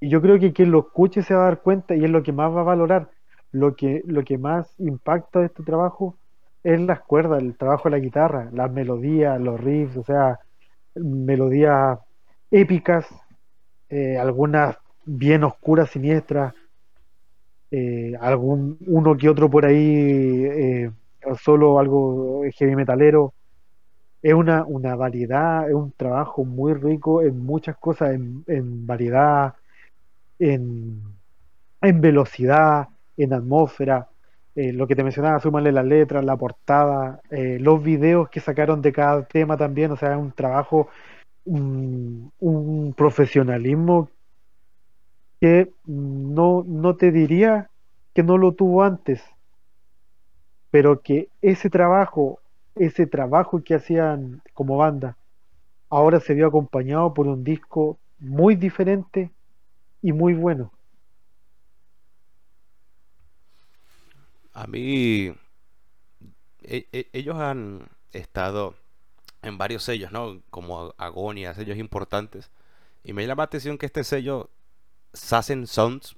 y 0.00 0.08
yo 0.08 0.20
creo 0.20 0.38
que 0.38 0.52
quien 0.52 0.70
lo 0.70 0.80
escuche 0.80 1.22
se 1.22 1.34
va 1.34 1.42
a 1.42 1.44
dar 1.46 1.62
cuenta 1.62 1.94
y 1.94 2.04
es 2.04 2.10
lo 2.10 2.22
que 2.22 2.32
más 2.32 2.54
va 2.54 2.60
a 2.60 2.64
valorar. 2.64 3.10
Lo 3.52 3.74
que, 3.74 4.02
lo 4.06 4.22
que 4.24 4.38
más 4.38 4.74
impacta 4.78 5.40
de 5.40 5.46
este 5.46 5.62
trabajo 5.62 6.16
es 6.62 6.80
las 6.80 7.00
cuerdas, 7.00 7.42
el 7.42 7.56
trabajo 7.56 7.88
de 7.88 7.96
la 7.96 8.02
guitarra, 8.04 8.50
las 8.52 8.70
melodías, 8.72 9.40
los 9.40 9.58
riffs, 9.60 9.96
o 9.96 10.04
sea, 10.04 10.38
melodías 10.94 11.98
épicas, 12.50 13.06
eh, 13.88 14.18
algunas 14.18 14.76
bien 15.04 15.44
oscuras, 15.44 15.90
siniestras, 15.90 16.54
eh, 17.70 18.14
algún 18.20 18.78
uno 18.86 19.16
que 19.16 19.28
otro 19.28 19.50
por 19.50 19.64
ahí, 19.66 20.44
eh, 20.44 20.90
solo 21.42 21.78
algo 21.78 22.42
heavy 22.58 22.76
metalero. 22.76 23.34
Es 24.22 24.34
una, 24.34 24.64
una 24.64 24.96
variedad, 24.96 25.68
es 25.68 25.74
un 25.74 25.92
trabajo 25.92 26.44
muy 26.44 26.74
rico 26.74 27.22
en 27.22 27.38
muchas 27.44 27.76
cosas, 27.76 28.14
en, 28.14 28.44
en 28.46 28.86
variedad, 28.86 29.54
en, 30.38 31.00
en 31.80 32.00
velocidad, 32.00 32.88
en 33.16 33.32
atmósfera. 33.32 34.08
Eh, 34.54 34.72
lo 34.72 34.86
que 34.86 34.96
te 34.96 35.04
mencionaba, 35.04 35.38
súmale 35.38 35.70
las 35.70 35.84
letras, 35.84 36.24
la 36.24 36.36
portada, 36.36 37.20
eh, 37.30 37.58
los 37.60 37.82
videos 37.82 38.30
que 38.30 38.40
sacaron 38.40 38.80
de 38.82 38.92
cada 38.92 39.22
tema 39.26 39.56
también, 39.56 39.92
o 39.92 39.96
sea, 39.96 40.12
es 40.12 40.18
un 40.18 40.32
trabajo, 40.32 40.88
un, 41.44 42.32
un 42.40 42.94
profesionalismo 42.94 44.08
que 45.40 45.70
no, 45.84 46.64
no 46.66 46.96
te 46.96 47.12
diría 47.12 47.68
que 48.14 48.22
no 48.22 48.38
lo 48.38 48.52
tuvo 48.52 48.82
antes, 48.82 49.22
pero 50.70 51.00
que 51.02 51.28
ese 51.42 51.68
trabajo, 51.70 52.40
ese 52.76 53.06
trabajo 53.06 53.62
que 53.64 53.74
hacían 53.74 54.42
como 54.54 54.76
banda, 54.78 55.16
ahora 55.90 56.20
se 56.20 56.34
vio 56.34 56.46
acompañado 56.48 57.14
por 57.14 57.26
un 57.28 57.44
disco 57.44 57.98
muy 58.20 58.56
diferente 58.56 59.30
y 60.02 60.12
muy 60.12 60.34
bueno. 60.34 60.72
A 64.54 64.66
mí, 64.66 65.32
e- 66.62 66.86
e- 66.92 67.08
ellos 67.12 67.36
han 67.36 67.88
estado 68.12 68.74
en 69.42 69.58
varios 69.58 69.84
sellos, 69.84 70.12
¿no? 70.12 70.42
Como 70.50 70.94
Agonia, 70.98 71.54
sellos 71.54 71.78
importantes. 71.78 72.50
Y 73.04 73.12
me 73.12 73.26
llama 73.26 73.42
la 73.42 73.46
atención 73.46 73.78
que 73.78 73.86
este 73.86 74.04
sello, 74.04 74.50
Sassen 75.14 75.66
Sounds, 75.66 76.16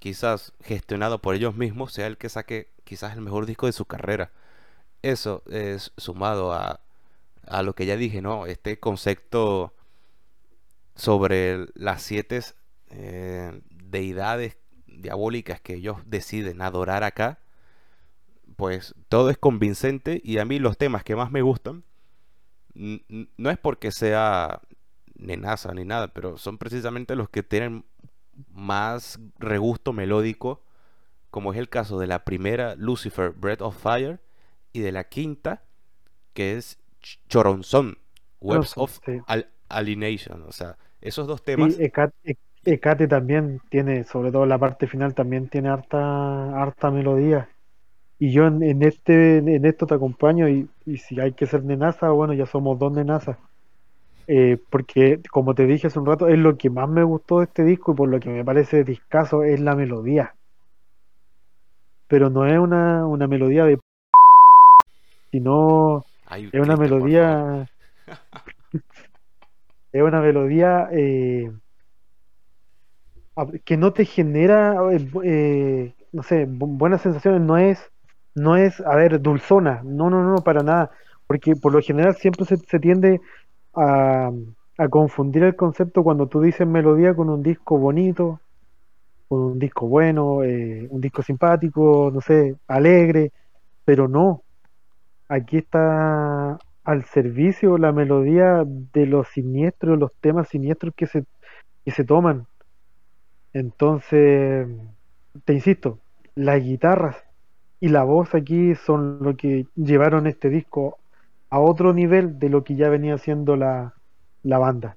quizás 0.00 0.52
gestionado 0.62 1.20
por 1.22 1.34
ellos 1.36 1.56
mismos, 1.56 1.92
sea 1.92 2.06
el 2.08 2.18
que 2.18 2.28
saque 2.30 2.70
quizás 2.84 3.14
el 3.14 3.22
mejor 3.22 3.46
disco 3.46 3.66
de 3.66 3.72
su 3.72 3.86
carrera. 3.86 4.32
Eso 5.02 5.42
es 5.50 5.92
sumado 5.96 6.52
a, 6.52 6.80
a 7.46 7.62
lo 7.62 7.74
que 7.74 7.86
ya 7.86 7.96
dije, 7.96 8.22
¿no? 8.22 8.46
Este 8.46 8.78
concepto 8.78 9.72
sobre 10.94 11.66
las 11.74 12.02
siete 12.02 12.40
eh, 12.90 13.60
deidades 13.70 14.56
diabólicas 14.86 15.60
que 15.60 15.74
ellos 15.74 15.98
deciden 16.06 16.60
adorar 16.60 17.04
acá, 17.04 17.38
pues 18.56 18.94
todo 19.08 19.30
es 19.30 19.38
convincente 19.38 20.20
y 20.24 20.38
a 20.38 20.44
mí 20.44 20.58
los 20.58 20.76
temas 20.76 21.04
que 21.04 21.14
más 21.14 21.30
me 21.30 21.42
gustan 21.42 21.84
no 22.74 23.50
es 23.50 23.58
porque 23.58 23.90
sea 23.90 24.60
nenaza 25.16 25.72
ni 25.74 25.84
nada, 25.84 26.08
pero 26.08 26.38
son 26.38 26.58
precisamente 26.58 27.16
los 27.16 27.28
que 27.28 27.42
tienen 27.42 27.84
más 28.52 29.18
regusto 29.38 29.92
melódico, 29.92 30.62
como 31.30 31.52
es 31.52 31.58
el 31.58 31.68
caso 31.68 31.98
de 31.98 32.06
la 32.06 32.24
primera 32.24 32.76
Lucifer 32.76 33.30
Breath 33.30 33.62
of 33.62 33.80
Fire 33.80 34.20
y 34.72 34.80
de 34.80 34.92
la 34.92 35.08
quinta 35.08 35.64
que 36.34 36.56
es 36.56 36.78
Ch- 37.02 37.18
Choronzon 37.28 37.98
Webs 38.40 38.74
Johnson, 38.74 38.78
of 38.78 39.00
sí. 39.06 39.20
Al- 39.26 39.50
Alienation, 39.68 40.44
o 40.44 40.52
sea, 40.52 40.78
esos 41.00 41.26
dos 41.28 41.44
Sí, 41.54 41.62
temas 41.62 41.78
Ecate, 41.78 42.14
E- 42.24 42.36
Ecate 42.64 43.08
también 43.08 43.60
tiene, 43.70 44.04
sobre 44.04 44.30
todo 44.32 44.46
la 44.46 44.58
parte 44.58 44.86
final, 44.86 45.14
también 45.14 45.48
tiene 45.48 45.68
harta, 45.68 46.60
harta 46.62 46.90
melodía. 46.90 47.48
Y 48.18 48.32
yo 48.32 48.46
en, 48.46 48.62
en 48.62 48.82
este, 48.84 49.38
en 49.38 49.64
esto 49.66 49.86
te 49.86 49.94
acompaño 49.94 50.48
y, 50.48 50.70
y 50.86 50.98
si 50.98 51.20
hay 51.20 51.34
que 51.34 51.46
ser 51.46 51.64
nenaza, 51.64 52.10
bueno, 52.10 52.34
ya 52.34 52.46
somos 52.46 52.78
dos 52.78 52.92
nenazas. 52.92 53.38
Eh, 54.28 54.58
porque 54.70 55.20
como 55.32 55.54
te 55.54 55.66
dije 55.66 55.88
hace 55.88 55.98
un 56.00 56.06
rato, 56.06 56.28
es 56.28 56.38
lo 56.38 56.56
que 56.58 56.70
más 56.70 56.88
me 56.88 57.04
gustó 57.04 57.40
de 57.40 57.46
este 57.46 57.64
disco 57.64 57.92
y 57.92 57.96
por 57.96 58.08
lo 58.10 58.20
que 58.20 58.30
me 58.30 58.44
parece 58.44 58.84
discazo 58.84 59.44
es 59.44 59.60
la 59.60 59.76
melodía. 59.76 60.36
Pero 62.08 62.30
no 62.30 62.46
es 62.46 62.58
una, 62.58 63.06
una 63.06 63.26
melodía 63.26 63.64
de, 63.64 63.78
sino 65.30 66.06
Ay, 66.26 66.52
es 66.52 66.60
una 66.60 66.76
melodía, 66.76 67.68
es 69.92 70.02
una 70.02 70.20
melodía 70.20 70.88
eh, 70.92 71.50
que 73.64 73.76
no 73.76 73.92
te 73.92 74.04
genera, 74.04 74.74
eh, 74.92 75.08
eh, 75.24 75.94
no 76.12 76.22
sé, 76.22 76.46
bu- 76.48 76.76
buenas 76.78 77.02
sensaciones, 77.02 77.40
no 77.40 77.56
es, 77.58 77.90
no 78.34 78.56
es, 78.56 78.80
a 78.80 78.96
ver, 78.96 79.20
dulzona, 79.20 79.82
no, 79.84 80.10
no, 80.10 80.22
no, 80.24 80.42
para 80.42 80.62
nada, 80.62 80.90
porque 81.26 81.54
por 81.56 81.72
lo 81.72 81.80
general 81.80 82.16
siempre 82.16 82.44
se, 82.46 82.56
se 82.58 82.80
tiende 82.80 83.20
a, 83.74 84.30
a 84.78 84.88
confundir 84.88 85.44
el 85.44 85.56
concepto 85.56 86.02
cuando 86.04 86.28
tú 86.28 86.40
dices 86.40 86.66
melodía 86.66 87.14
con 87.14 87.30
un 87.30 87.42
disco 87.42 87.78
bonito, 87.78 88.40
con 89.28 89.40
un 89.40 89.58
disco 89.58 89.86
bueno, 89.88 90.42
eh, 90.44 90.86
un 90.90 91.00
disco 91.00 91.22
simpático, 91.22 92.10
no 92.12 92.20
sé, 92.22 92.56
alegre, 92.68 93.32
pero 93.84 94.08
no, 94.08 94.44
aquí 95.28 95.58
está 95.58 96.58
al 96.84 97.04
servicio 97.04 97.78
la 97.78 97.92
melodía 97.92 98.64
de 98.66 99.06
los 99.06 99.28
siniestros, 99.28 99.98
los 99.98 100.12
temas 100.20 100.48
siniestros 100.48 100.94
que 100.96 101.06
se, 101.06 101.24
que 101.84 101.90
se 101.90 102.04
toman. 102.04 102.46
Entonces, 103.52 104.68
te 105.44 105.52
insisto, 105.52 105.98
las 106.34 106.62
guitarras 106.62 107.16
y 107.80 107.88
la 107.88 108.04
voz 108.04 108.34
aquí 108.34 108.74
son 108.74 109.18
lo 109.22 109.36
que 109.36 109.66
llevaron 109.76 110.26
este 110.26 110.48
disco 110.50 110.98
a 111.50 111.60
otro 111.60 111.92
nivel 111.92 112.38
de 112.38 112.48
lo 112.50 112.64
que 112.64 112.76
ya 112.76 112.88
venía 112.88 113.14
haciendo 113.14 113.56
la, 113.56 113.94
la 114.42 114.58
banda. 114.58 114.96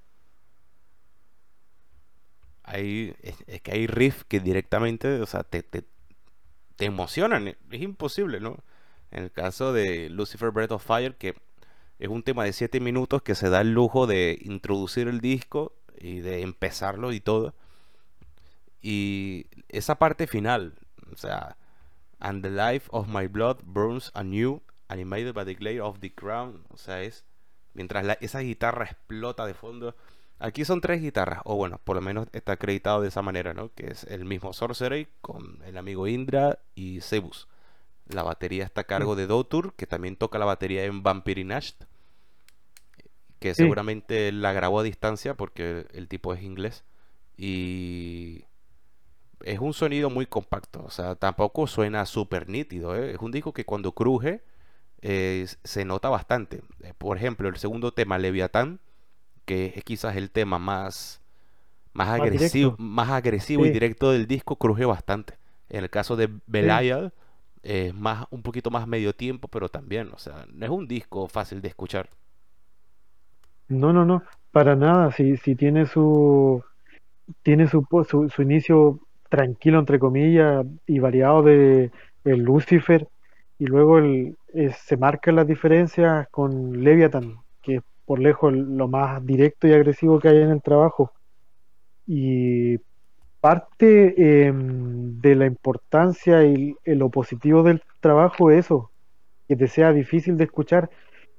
Hay, 2.63 3.15
es, 3.21 3.35
es 3.47 3.61
que 3.61 3.71
hay 3.73 3.87
riffs 3.87 4.23
que 4.23 4.39
directamente, 4.39 5.19
o 5.19 5.25
sea, 5.25 5.43
te, 5.43 5.63
te, 5.63 5.83
te 6.75 6.85
emocionan, 6.85 7.47
es 7.47 7.81
imposible, 7.81 8.39
¿no? 8.39 8.57
En 9.11 9.23
el 9.23 9.31
caso 9.31 9.73
de 9.73 10.09
Lucifer 10.09 10.51
Breath 10.51 10.71
of 10.71 10.85
Fire, 10.85 11.15
que 11.15 11.35
es 11.99 12.09
un 12.09 12.23
tema 12.23 12.43
de 12.43 12.53
7 12.53 12.79
minutos 12.79 13.21
que 13.21 13.35
se 13.35 13.49
da 13.49 13.61
el 13.61 13.73
lujo 13.73 14.07
de 14.07 14.39
introducir 14.41 15.07
el 15.07 15.21
disco 15.21 15.73
y 15.99 16.21
de 16.21 16.41
empezarlo 16.41 17.11
y 17.11 17.19
todo. 17.19 17.53
Y 18.81 19.47
esa 19.69 19.95
parte 19.95 20.25
final, 20.27 20.73
o 21.11 21.17
sea, 21.17 21.57
And 22.21 22.43
the 22.43 22.51
life 22.51 22.87
of 22.91 23.07
my 23.07 23.27
blood 23.27 23.57
burns 23.63 24.11
anew, 24.13 24.61
animated 24.89 25.33
by 25.33 25.43
the 25.43 25.55
glare 25.55 25.81
of 25.81 25.99
the 25.99 26.13
crown. 26.13 26.63
O 26.69 26.77
sea, 26.77 27.01
es 27.01 27.25
mientras 27.73 28.17
esa 28.21 28.39
guitarra 28.39 28.85
explota 28.85 29.45
de 29.45 29.55
fondo. 29.55 29.95
Aquí 30.37 30.63
son 30.65 30.81
tres 30.81 31.01
guitarras, 31.01 31.41
o 31.45 31.55
bueno, 31.55 31.79
por 31.83 31.95
lo 31.95 32.01
menos 32.01 32.27
está 32.31 32.53
acreditado 32.53 33.01
de 33.01 33.09
esa 33.09 33.21
manera, 33.21 33.53
¿no? 33.53 33.71
Que 33.73 33.87
es 33.87 34.03
el 34.05 34.25
mismo 34.25 34.53
Sorcery 34.53 35.07
con 35.21 35.61
el 35.65 35.77
amigo 35.77 36.07
Indra 36.07 36.59
y 36.73 37.01
Zebus. 37.01 37.47
La 38.07 38.23
batería 38.23 38.63
está 38.65 38.81
a 38.81 38.83
Sí, 38.95 39.03
cargo 39.03 39.15
de 39.15 39.27
Doutur, 39.27 39.73
que 39.75 39.87
también 39.87 40.15
toca 40.17 40.39
la 40.39 40.45
batería 40.45 40.85
en 40.85 41.03
Vampire 41.03 41.43
Nasht, 41.45 41.83
que 43.39 43.55
sí, 43.57 43.63
seguramente 43.65 44.31
la 44.31 44.53
grabó 44.53 44.79
a 44.79 44.83
distancia 44.83 45.35
porque 45.35 45.87
el 45.93 46.07
tipo 46.07 46.33
es 46.33 46.43
inglés. 46.43 46.83
Y 47.37 48.45
es 49.43 49.59
un 49.59 49.73
sonido 49.73 50.09
muy 50.09 50.25
compacto, 50.25 50.83
o 50.85 50.89
sea, 50.91 51.15
tampoco 51.15 51.67
suena 51.67 52.05
súper 52.05 52.49
nítido, 52.49 52.95
¿eh? 52.95 53.11
Es 53.13 53.19
un 53.19 53.31
disco 53.31 53.53
que 53.53 53.65
cuando 53.65 53.93
cruje 53.93 54.43
eh, 55.01 55.47
se 55.63 55.85
nota 55.85 56.09
bastante. 56.09 56.63
Eh, 56.83 56.93
Por 56.97 57.17
ejemplo, 57.17 57.49
el 57.49 57.57
segundo 57.57 57.93
tema, 57.93 58.17
Leviatán, 58.19 58.79
que 59.45 59.73
es 59.77 59.83
quizás 59.85 60.15
el 60.17 60.31
tema 60.31 60.59
más, 60.59 61.21
más 61.93 62.09
más 62.15 62.29
agresivo, 62.29 62.31
directo. 62.31 62.77
más 62.79 63.09
agresivo 63.11 63.65
y 63.65 63.71
directo 63.71 64.11
del 64.11 64.27
disco, 64.27 64.57
cruje 64.57 64.85
bastante. 64.85 65.35
En 65.69 65.83
el 65.83 65.89
caso 65.89 66.15
de 66.15 66.29
sí. 66.59 66.91
Es 67.63 67.93
más, 67.93 68.25
un 68.31 68.41
poquito 68.41 68.71
más 68.71 68.87
medio 68.87 69.13
tiempo, 69.13 69.47
pero 69.47 69.69
también, 69.69 70.09
o 70.13 70.17
sea, 70.17 70.45
no 70.51 70.65
es 70.65 70.71
un 70.71 70.87
disco 70.87 71.27
fácil 71.27 71.61
de 71.61 71.67
escuchar. 71.67 72.09
No, 73.67 73.93
no, 73.93 74.05
no, 74.05 74.23
para 74.51 74.75
nada. 74.75 75.11
Si, 75.11 75.37
si 75.37 75.55
tiene 75.55 75.85
su, 75.85 76.63
tiene 77.43 77.67
su, 77.67 77.85
su, 78.07 78.41
inicio 78.41 78.99
tranquilo, 79.29 79.79
entre 79.79 79.99
comillas, 79.99 80.65
y 80.87 80.99
variado 80.99 81.43
de 81.43 81.91
Lucifer, 82.23 83.07
y 83.61 83.65
luego 83.65 83.99
se 84.73 84.97
marcan 84.97 85.35
las 85.35 85.45
diferencias 85.45 86.27
con 86.29 86.83
Leviathan, 86.83 87.35
que 87.61 87.75
es 87.75 87.83
por 88.05 88.17
lejos 88.17 88.51
lo 88.51 88.87
más 88.87 89.23
directo 89.23 89.67
y 89.67 89.73
agresivo 89.73 90.19
que 90.19 90.29
hay 90.29 90.37
en 90.37 90.49
el 90.49 90.63
trabajo. 90.63 91.11
Y 92.07 92.77
parte 93.41 94.47
em, 94.47 95.19
de 95.19 95.35
la 95.35 95.45
importancia 95.47 96.45
y, 96.45 96.75
lo 96.85 97.09
positivo 97.09 97.63
del 97.63 97.81
trabajo 97.99 98.51
es 98.51 98.65
eso, 98.65 98.91
que 99.47 99.55
te 99.55 99.67
sea 99.67 99.91
difícil 99.91 100.37
de 100.37 100.45
escuchar, 100.45 100.89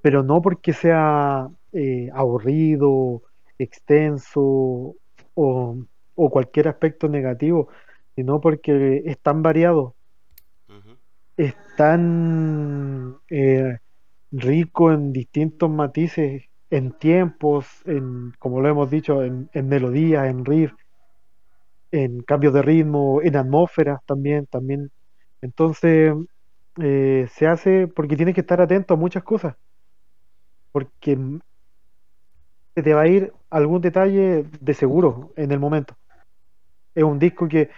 pero 0.03 0.23
no 0.23 0.43
porque 0.43 0.73
sea 0.73 1.49
eh, 1.73 2.11
aburrido, 2.13 3.23
extenso 3.59 4.97
o, 5.35 5.77
o 6.15 6.31
cualquier 6.31 6.69
aspecto 6.69 7.09
negativo, 7.09 7.69
sino 8.17 8.41
porque 8.41 9.03
es 9.07 9.19
tan 9.19 9.43
variado, 9.43 9.95
es 11.37 11.55
tan 11.77 13.17
eh, 13.31 13.79
rico 14.31 14.93
en 14.93 15.13
distintos 15.13 15.71
matices, 15.71 16.45
en 16.71 16.93
tiempos, 16.93 17.67
en, 17.87 18.33
como 18.39 18.61
lo 18.61 18.69
hemos 18.69 18.91
dicho, 18.91 19.23
en, 19.23 19.49
en 19.53 19.69
melodías, 19.69 20.29
en 20.29 20.45
riff, 20.45 20.73
en 21.93 22.23
cambios 22.23 22.55
de 22.55 22.63
ritmo, 22.63 23.23
en 23.23 23.37
atmósferas 23.37 24.01
también, 24.07 24.47
también. 24.49 24.91
Entonces, 25.43 26.15
eh, 26.83 27.29
se 27.33 27.47
hace 27.49 27.89
porque 27.89 28.17
tienes 28.17 28.35
que 28.37 28.43
estar 28.43 28.61
atento 28.61 28.95
a 28.95 28.99
muchas 28.99 29.25
cosas, 29.25 29.57
porque 30.73 31.17
se 32.75 32.83
te 32.83 32.95
va 32.95 33.03
a 33.03 33.09
ir 33.09 33.33
algún 33.51 33.81
detalle 33.81 34.45
de 34.61 34.75
seguro 34.75 35.33
en 35.37 35.53
el 35.53 35.59
momento. 35.61 35.97
Es 36.95 37.05
un 37.05 37.19
disco 37.19 37.49
que, 37.49 37.71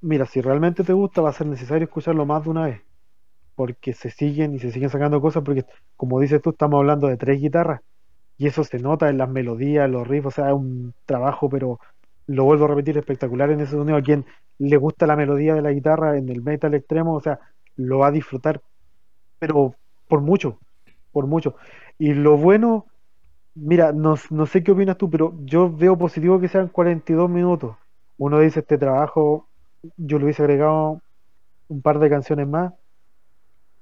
mira, 0.00 0.26
si 0.26 0.40
realmente 0.40 0.84
te 0.84 0.92
gusta, 0.92 1.20
va 1.22 1.30
a 1.30 1.32
ser 1.32 1.46
necesario 1.46 1.84
escucharlo 1.84 2.26
más 2.26 2.44
de 2.44 2.50
una 2.50 2.66
vez, 2.66 2.82
porque 3.56 3.94
se 3.94 4.10
siguen 4.10 4.54
y 4.54 4.60
se 4.60 4.72
siguen 4.72 4.90
sacando 4.90 5.20
cosas, 5.20 5.44
porque 5.44 5.64
como 5.96 6.20
dices 6.20 6.42
tú, 6.42 6.50
estamos 6.50 6.78
hablando 6.80 7.08
de 7.08 7.16
tres 7.18 7.40
guitarras 7.40 7.80
Y 8.38 8.48
eso 8.48 8.64
se 8.64 8.78
nota 8.80 9.10
en 9.10 9.18
las 9.18 9.30
melodías, 9.30 9.86
en 9.86 9.92
los 9.92 10.08
riffs, 10.08 10.28
o 10.28 10.32
sea, 10.32 10.48
es 10.48 10.54
un 10.54 10.94
trabajo, 11.06 11.48
pero 11.50 11.80
lo 12.28 12.44
vuelvo 12.44 12.66
a 12.66 12.68
repetir, 12.68 12.96
espectacular 12.96 13.50
en 13.50 13.60
ese 13.60 13.72
sonido. 13.72 13.96
A 13.96 14.02
quien 14.02 14.24
le 14.58 14.76
gusta 14.76 15.06
la 15.06 15.16
melodía 15.16 15.54
de 15.54 15.62
la 15.62 15.72
guitarra 15.72 16.16
en 16.16 16.28
el 16.28 16.42
metal 16.42 16.74
extremo, 16.74 17.14
o 17.14 17.20
sea, 17.20 17.40
lo 17.76 17.98
va 17.98 18.08
a 18.08 18.12
disfrutar, 18.12 18.60
pero 19.38 19.74
por 20.06 20.20
mucho, 20.20 20.58
por 21.10 21.26
mucho. 21.26 21.56
Y 21.98 22.12
lo 22.14 22.36
bueno, 22.36 22.86
mira, 23.54 23.92
no, 23.92 24.16
no 24.30 24.46
sé 24.46 24.62
qué 24.62 24.72
opinas 24.72 24.98
tú, 24.98 25.10
pero 25.10 25.34
yo 25.44 25.74
veo 25.74 25.96
positivo 25.96 26.38
que 26.38 26.48
sean 26.48 26.68
42 26.68 27.30
minutos. 27.30 27.76
Uno 28.18 28.40
dice, 28.40 28.60
este 28.60 28.78
trabajo, 28.78 29.48
yo 29.96 30.18
le 30.18 30.24
hubiese 30.24 30.42
agregado 30.42 31.00
un 31.68 31.82
par 31.82 31.98
de 31.98 32.10
canciones 32.10 32.46
más, 32.46 32.74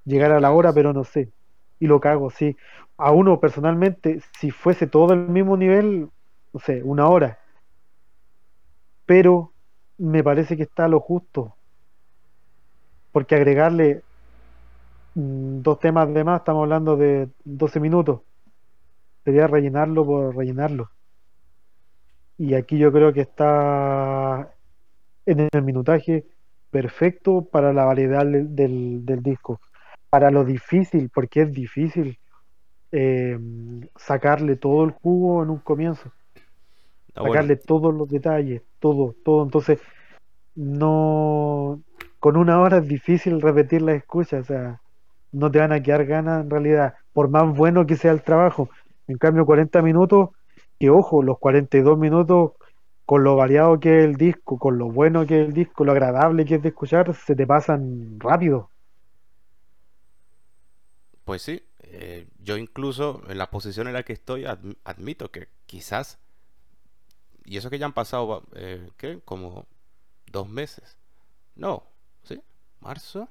llegar 0.04 0.30
a 0.32 0.40
la 0.40 0.52
hora, 0.52 0.72
pero 0.72 0.92
no 0.92 1.04
sé. 1.04 1.30
Y 1.80 1.86
lo 1.86 2.00
cago, 2.00 2.30
sí. 2.30 2.56
A 2.96 3.10
uno 3.12 3.40
personalmente, 3.40 4.20
si 4.38 4.50
fuese 4.50 4.86
todo 4.86 5.14
el 5.14 5.28
mismo 5.28 5.56
nivel, 5.56 6.08
no 6.52 6.60
sé, 6.60 6.82
una 6.84 7.08
hora. 7.08 7.38
Pero 9.06 9.52
me 9.98 10.22
parece 10.22 10.56
que 10.56 10.64
está 10.64 10.84
a 10.84 10.88
lo 10.88 11.00
justo, 11.00 11.56
porque 13.12 13.34
agregarle 13.34 14.02
mm, 15.14 15.62
dos 15.62 15.78
temas 15.80 16.12
de 16.12 16.24
más, 16.24 16.40
estamos 16.40 16.62
hablando 16.62 16.96
de 16.96 17.28
12 17.44 17.80
minutos, 17.80 18.20
sería 19.24 19.46
rellenarlo 19.46 20.06
por 20.06 20.36
rellenarlo. 20.36 20.90
Y 22.38 22.54
aquí 22.54 22.78
yo 22.78 22.92
creo 22.92 23.12
que 23.12 23.22
está 23.22 24.52
en 25.26 25.48
el 25.52 25.62
minutaje 25.62 26.26
perfecto 26.70 27.44
para 27.44 27.72
la 27.72 27.84
variedad 27.84 28.26
del, 28.26 28.54
del, 28.54 29.06
del 29.06 29.22
disco. 29.22 29.60
Para 30.10 30.30
lo 30.30 30.44
difícil, 30.44 31.10
porque 31.10 31.42
es 31.42 31.52
difícil 31.52 32.18
eh, 32.92 33.38
sacarle 33.96 34.56
todo 34.56 34.84
el 34.84 34.92
jugo 34.92 35.42
en 35.42 35.50
un 35.50 35.58
comienzo, 35.60 36.12
Ah, 37.14 37.22
bueno, 37.22 37.34
sacarle 37.34 37.56
todos 37.56 37.94
los 37.94 38.08
detalles, 38.08 38.62
todo, 38.92 39.14
todo. 39.24 39.42
Entonces, 39.44 39.80
no, 40.54 41.82
con 42.20 42.36
una 42.36 42.60
hora 42.60 42.78
es 42.78 42.88
difícil 42.88 43.40
repetir 43.40 43.82
la 43.82 43.94
escucha, 43.94 44.38
o 44.40 44.44
sea, 44.44 44.80
no 45.32 45.50
te 45.50 45.58
van 45.60 45.72
a 45.72 45.82
quedar 45.82 46.06
ganas 46.06 46.42
en 46.44 46.50
realidad, 46.50 46.94
por 47.12 47.28
más 47.28 47.56
bueno 47.56 47.86
que 47.86 47.96
sea 47.96 48.12
el 48.12 48.22
trabajo. 48.22 48.70
En 49.08 49.18
cambio, 49.18 49.46
40 49.46 49.82
minutos, 49.82 50.30
que 50.78 50.90
ojo, 50.90 51.22
los 51.22 51.38
42 51.38 51.98
minutos, 51.98 52.52
con 53.06 53.24
lo 53.24 53.36
variado 53.36 53.80
que 53.80 54.00
es 54.00 54.04
el 54.06 54.16
disco, 54.16 54.58
con 54.58 54.78
lo 54.78 54.90
bueno 54.90 55.26
que 55.26 55.42
es 55.42 55.48
el 55.48 55.54
disco, 55.54 55.84
lo 55.84 55.92
agradable 55.92 56.44
que 56.44 56.56
es 56.56 56.62
de 56.62 56.68
escuchar, 56.70 57.14
se 57.14 57.36
te 57.36 57.46
pasan 57.46 58.18
rápido. 58.20 58.70
pues 61.24 61.42
sí. 61.42 61.62
eh, 61.80 62.26
yo 62.38 62.56
incluso 62.56 63.22
en 63.28 63.38
la 63.38 63.50
posición 63.50 63.86
en 63.88 63.94
la 63.94 64.02
que 64.04 64.12
estoy 64.12 64.44
adm- 64.44 64.76
admito 64.84 65.30
que 65.30 65.48
quizás, 65.66 66.18
y 67.46 67.58
eso 67.58 67.70
que 67.70 67.78
ya 67.78 67.86
han 67.86 67.94
pasado, 67.94 68.44
eh, 68.54 68.90
¿qué? 68.98 69.20
Como 69.24 69.66
dos 70.32 70.48
meses. 70.48 70.98
No, 71.56 71.84
¿sí? 72.24 72.42
Marzo, 72.80 73.28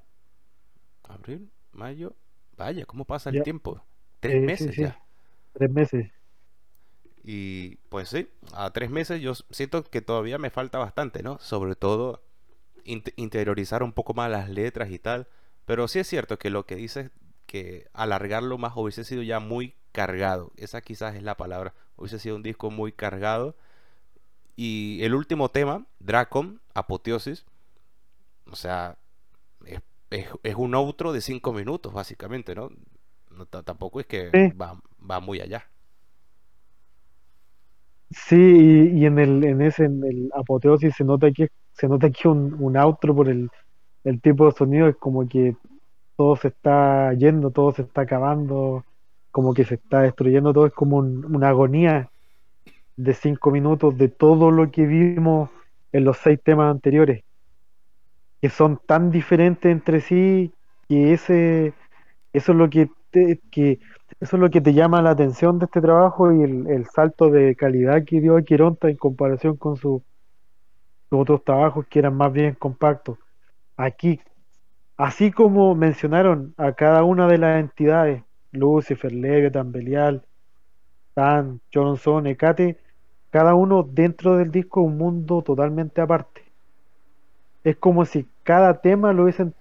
abril, 1.03 1.49
mayo. 1.71 2.15
Vaya, 2.57 2.85
¿cómo 2.85 3.05
pasa 3.05 3.29
el 3.29 3.37
Ya, 3.37 3.43
tiempo? 3.43 3.81
Tres 4.19 4.37
eh, 4.37 4.47
meses 4.47 4.75
sí, 4.75 4.77
ya. 4.77 4.99
tres 5.53 5.71
meses. 5.71 6.11
Y 7.23 7.77
pues 7.89 8.09
sí, 8.09 8.29
a 8.53 8.71
tres 8.71 8.89
meses 8.89 9.21
yo 9.21 9.33
siento 9.49 9.83
que 9.83 10.01
todavía 10.01 10.37
me 10.37 10.51
falta 10.51 10.77
bastante, 10.77 11.23
¿no? 11.23 11.39
Sobre 11.39 11.75
todo 11.75 12.23
int- 12.85 13.13
interiorizar 13.17 13.83
un 13.83 13.93
poco 13.93 14.13
más 14.13 14.31
las 14.31 14.49
letras 14.49 14.91
y 14.91 14.99
tal. 14.99 15.27
Pero 15.65 15.87
sí 15.87 15.99
es 15.99 16.07
cierto 16.07 16.39
que 16.39 16.49
lo 16.51 16.65
que 16.65 16.75
dices 16.77 17.11
que 17.47 17.89
alargarlo 17.93 18.57
más 18.57 18.73
hubiese 18.77 19.03
sido 19.05 19.23
ya 19.23 19.39
muy 19.39 19.75
cargado. 19.93 20.51
Esa 20.57 20.81
quizás 20.81 21.15
es 21.15 21.23
la 21.23 21.37
palabra. 21.37 21.73
Hubiese 21.97 22.19
sido 22.19 22.35
un 22.37 22.43
disco 22.43 22.71
muy 22.71 22.91
cargado. 22.93 23.55
Y 24.55 24.99
el 25.03 25.15
último 25.15 25.49
tema, 25.49 25.85
Dracon, 25.99 26.61
Apoteosis, 26.73 27.45
o 28.51 28.55
sea, 28.55 28.97
es, 29.65 29.81
es- 30.11 30.29
es 30.43 30.55
un 30.55 30.75
outro 30.75 31.13
de 31.13 31.21
cinco 31.21 31.53
minutos, 31.53 31.93
básicamente, 31.93 32.55
¿no? 32.55 32.71
No, 33.31 33.45
ta- 33.47 33.63
tampoco 33.63 33.99
es 34.01 34.07
que 34.07 34.33
Sí, 34.33 34.53
va, 34.61 34.79
va 35.11 35.19
muy 35.21 35.41
allá. 35.41 35.69
sí, 38.09 38.35
y, 38.35 38.99
y 39.01 39.05
en 39.05 39.19
el, 39.19 39.43
en 39.43 39.61
ese, 39.61 39.85
en 39.85 40.03
el 40.03 40.29
apoteosis 40.33 40.95
se 40.95 41.03
nota 41.03 41.31
que 41.31 41.49
se 41.73 41.87
nota 41.87 42.09
que 42.09 42.27
un, 42.27 42.53
un 42.59 42.77
outro 42.77 43.13
por 43.15 43.27
el, 43.29 43.49
el 44.05 44.21
tipo 44.21 44.45
de 44.47 44.51
sonido 44.53 44.87
es 44.89 44.95
como 44.97 45.27
que 45.27 45.55
todo 46.17 46.35
se 46.37 46.49
está 46.49 47.13
yendo, 47.15 47.51
todo 47.51 47.73
se 47.73 47.83
está 47.83 48.01
acabando, 48.03 48.85
como 49.31 49.53
que 49.53 49.65
se 49.65 49.75
está 49.75 50.01
destruyendo, 50.03 50.53
todo 50.53 50.67
es 50.67 50.73
como 50.73 50.97
un- 50.97 51.25
una 51.35 51.49
agonía 51.49 52.09
de 52.97 53.13
cinco 53.13 53.51
minutos 53.51 53.97
de 53.97 54.09
todo 54.09 54.51
lo 54.51 54.71
que 54.71 54.85
vimos 54.85 55.49
en 55.91 56.05
los 56.05 56.17
seis 56.17 56.39
temas 56.43 56.71
anteriores, 56.71 57.23
que 58.41 58.49
son 58.49 58.79
tan 58.87 59.11
diferentes 59.11 59.71
entre 59.71 60.01
sí 60.01 60.53
que 60.87 61.13
ese, 61.13 61.73
eso 62.33 62.51
es 62.53 62.57
lo 62.57 62.69
que 62.69 62.89
te, 63.11 63.39
que 63.51 63.79
eso 64.19 64.37
es 64.37 64.41
lo 64.41 64.49
que 64.49 64.61
te 64.61 64.73
llama 64.73 65.01
la 65.01 65.11
atención 65.11 65.59
de 65.59 65.65
este 65.65 65.81
trabajo 65.81 66.31
y 66.33 66.43
el, 66.43 66.67
el 66.69 66.85
salto 66.87 67.29
de 67.31 67.55
calidad 67.55 68.03
que 68.05 68.21
dio 68.21 68.37
Quironta 68.43 68.89
en 68.89 68.97
comparación 68.97 69.57
con 69.57 69.77
su- 69.77 70.03
sus 71.09 71.19
otros 71.19 71.43
trabajos 71.43 71.85
que 71.87 71.99
eran 71.99 72.15
más 72.15 72.31
bien 72.31 72.55
compactos. 72.55 73.17
Aquí 73.77 74.19
Así 74.97 75.31
como 75.31 75.75
mencionaron 75.75 76.53
a 76.57 76.73
cada 76.73 77.03
una 77.03 77.27
de 77.27 77.37
las 77.39 77.59
entidades, 77.59 78.23
Lucifer, 78.51 79.11
Leviathan, 79.13 79.71
Belial, 79.71 80.25
Tan, 81.15 81.61
Johnson, 81.73 82.27
Hecate, 82.27 82.77
cada 83.35 83.53
uno 83.53 83.83
dentro 83.83 84.37
del 84.37 84.49
disco 84.49 84.79
un 84.79 84.97
mundo 84.97 85.41
totalmente 85.41 85.99
aparte. 85.99 86.41
Es 87.65 87.75
como 87.75 88.05
si 88.05 88.25
cada 88.43 88.79
tema 88.79 89.11
lo 89.11 89.23
hubiesen 89.23 89.53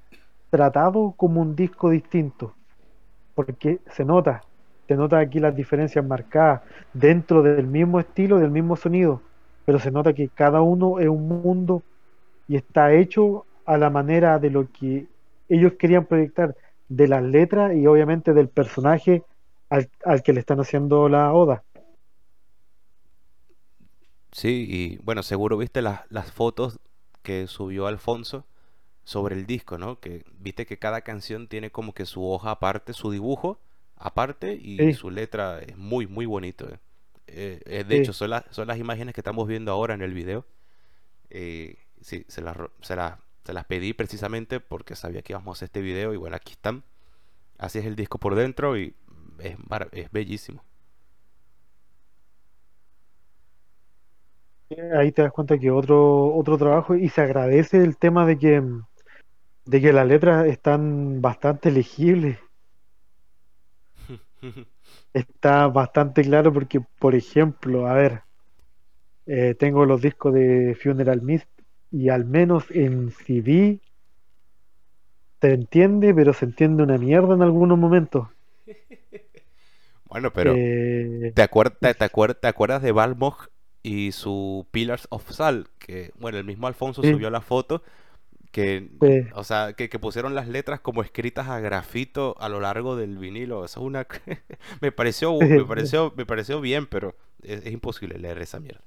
tratado 0.49 1.13
como 1.17 1.41
un 1.41 1.57
disco 1.57 1.91
distinto, 1.91 2.55
porque 3.35 3.81
se 3.91 4.05
nota, 4.05 4.43
se 4.87 4.95
nota 4.95 5.19
aquí 5.19 5.41
las 5.41 5.57
diferencias 5.57 6.07
marcadas 6.07 6.63
dentro 6.93 7.43
del 7.43 7.67
mismo 7.67 7.99
estilo, 7.99 8.39
del 8.39 8.53
mismo 8.53 8.77
sonido, 8.77 9.21
pero 9.65 9.81
se 9.81 9.91
nota 9.91 10.13
que 10.13 10.29
cada 10.29 10.63
uno 10.63 11.01
es 11.01 11.09
un 11.09 11.27
mundo 11.27 11.83
y 12.47 12.55
está 12.55 12.93
hecho 12.93 13.45
a 13.67 13.77
la 13.77 13.91
manera 13.91 14.39
de 14.39 14.51
lo 14.51 14.71
que 14.71 15.09
ellos 15.49 15.73
querían 15.73 16.05
proyectar, 16.05 16.55
de 16.89 17.09
las 17.09 17.25
letras 17.25 17.75
y 17.75 17.89
obviamente 17.89 18.35
del 18.35 18.47
personaje 18.47 19.25
al, 19.69 19.89
al 20.05 20.23
que 20.23 20.33
le 20.33 20.39
están 20.39 20.61
haciendo 20.61 21.09
la 21.09 21.33
oda. 21.33 21.65
Sí, 24.35 24.67
y 24.69 24.99
bueno, 25.05 25.23
seguro 25.23 25.57
viste 25.57 25.81
las, 25.81 26.01
las 26.11 26.33
fotos 26.33 26.81
que 27.23 27.47
subió 27.47 27.87
Alfonso 27.87 28.45
sobre 29.05 29.37
el 29.37 29.47
disco, 29.47 29.79
¿no? 29.79 30.01
Que 30.01 30.25
viste 30.41 30.67
que 30.67 30.79
cada 30.79 31.03
canción 31.03 31.49
tiene 31.49 31.71
como 31.71 31.95
que 31.95 32.07
su 32.07 32.27
hoja 32.29 32.53
aparte, 32.53 32.95
su 32.95 33.11
dibujo 33.13 33.61
aparte 33.97 34.55
y 34.55 34.79
Sí, 34.79 34.93
su 34.93 35.11
letra 35.11 35.61
es 35.61 35.77
muy, 35.77 36.07
muy 36.09 36.27
bonito. 36.27 36.69
eh. 36.69 36.81
Eh, 37.29 37.61
eh, 37.67 37.85
de 37.85 37.97
hecho, 37.97 38.13
son 38.13 38.31
las, 38.31 38.45
son 38.51 38.69
las 38.69 38.79
imágenes 38.79 39.15
que 39.15 39.21
estamos 39.21 39.49
viendo 39.49 39.73
ahora 39.73 39.95
en 39.95 40.03
el 40.03 40.15
video. 40.15 40.47
Sí, 42.01 42.25
se 42.29 42.43
las, 42.43 42.57
se 42.83 42.97
las, 42.97 43.19
se 43.45 43.53
las 43.53 43.65
pedí 43.65 43.93
precisamente 43.95 44.61
porque 44.61 44.95
sabía 44.97 45.23
que 45.23 45.33
íbamos 45.33 45.49
a 45.49 45.59
hacer 45.59 45.67
este 45.67 45.81
video 45.81 46.13
y 46.13 46.17
bueno, 46.17 46.37
aquí 46.37 46.53
están. 46.53 46.85
Así 47.59 47.79
es 47.81 47.87
el 47.87 47.97
disco 47.97 48.19
por 48.19 48.35
dentro 48.37 48.79
y 48.79 48.95
es, 49.41 49.57
es 49.93 50.13
bellísimo. 50.13 50.65
Ahí 54.95 55.11
te 55.11 55.23
das 55.23 55.33
cuenta 55.33 55.59
que 55.59 55.71
otro, 55.71 56.35
otro 56.35 56.59
trabajo 56.59 56.95
y 56.95 57.09
se 57.09 57.23
agradece 57.23 57.83
el 57.83 57.97
tema 57.97 58.27
de 58.27 58.39
que 58.39 58.63
de 59.67 59.81
que 59.83 59.93
las 59.93 60.07
letras 60.07 60.47
están 60.47 61.21
bastante 61.21 61.71
legibles. 61.71 62.39
Está 65.15 65.67
bastante 65.69 66.23
claro 66.23 66.53
porque, 66.53 66.79
por 66.99 67.15
ejemplo, 67.15 67.87
a 67.87 67.95
ver, 67.95 68.23
eh, 69.27 69.55
tengo 69.59 69.85
los 69.87 70.01
discos 70.03 70.33
de 70.35 70.77
Funeral 70.81 71.23
Mist 71.23 71.49
y 71.91 72.09
al 72.09 72.25
menos 72.25 72.65
en 72.71 73.11
CD 73.11 73.81
se 75.41 75.53
entiende, 75.53 76.13
pero 76.13 76.33
se 76.33 76.45
entiende 76.47 76.83
una 76.83 76.99
mierda 76.99 77.35
en 77.35 77.43
algunos 77.43 77.79
momentos. 77.79 78.27
Bueno, 80.09 80.33
pero 80.33 80.53
Eh, 80.57 81.33
¿te 81.35 81.43
acuerdas, 81.43 81.79
te, 81.81 81.95
te 81.95 82.05
acuer- 82.05 82.39
te 82.41 82.49
acuerdas 82.49 82.83
de 82.83 82.93
Balmog 82.93 83.49
y 83.85 84.13
su 84.13 84.69
Pillars 84.73 85.09
of 85.11 85.31
Salt? 85.33 85.69
Que, 85.81 86.13
bueno, 86.21 86.39
el 86.39 86.47
mismo 86.47 86.69
Alfonso 86.69 87.03
sí, 87.03 87.09
subió 87.09 87.31
la 87.31 87.43
foto 87.43 87.85
que, 88.53 88.91
sí, 89.01 89.35
o 89.35 89.45
sea, 89.45 89.75
que, 89.75 89.89
que 89.89 89.99
pusieron 89.99 90.35
las 90.35 90.49
letras 90.49 90.81
como 90.81 91.03
escritas 91.03 91.49
a 91.49 91.61
grafito 91.61 92.37
a 92.41 92.49
lo 92.49 92.61
largo 92.61 92.97
del 92.97 93.19
vinilo. 93.19 93.65
Eso 93.65 93.81
es 93.81 93.87
una... 93.87 94.07
me 94.81 94.93
pareció, 94.93 95.53
me 95.55 95.65
pareció, 95.67 96.13
me 96.17 96.27
pareció 96.27 96.61
bien, 96.61 96.87
pero 96.87 97.17
es, 97.43 97.65
es 97.67 97.73
imposible 97.73 98.19
leer 98.19 98.39
esa 98.41 98.61
mierda. 98.61 98.85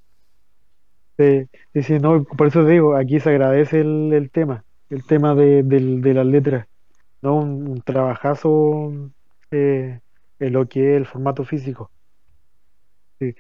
sí, 1.17 1.45
sí, 1.73 1.83
sí, 1.83 1.99
no, 1.99 2.23
por 2.23 2.47
eso 2.47 2.65
digo, 2.65 2.95
aquí 2.95 3.19
se 3.19 3.29
agradece 3.29 3.81
el, 3.81 4.13
el 4.13 4.31
tema, 4.31 4.65
el 4.89 5.05
tema 5.05 5.35
de, 5.35 5.63
del- 5.63 6.01
de 6.01 6.13
las 6.13 6.25
letras, 6.25 6.67
¿no? 7.21 7.37
Un, 7.37 7.69
un 7.69 7.81
trabajazo 7.81 8.91
eh, 9.51 10.01
en 10.39 10.53
lo 10.53 10.67
que 10.69 10.91
es 10.93 10.97
el 10.97 11.07
formato 11.07 11.45
físico. 11.45 11.91
sí. 13.19 13.33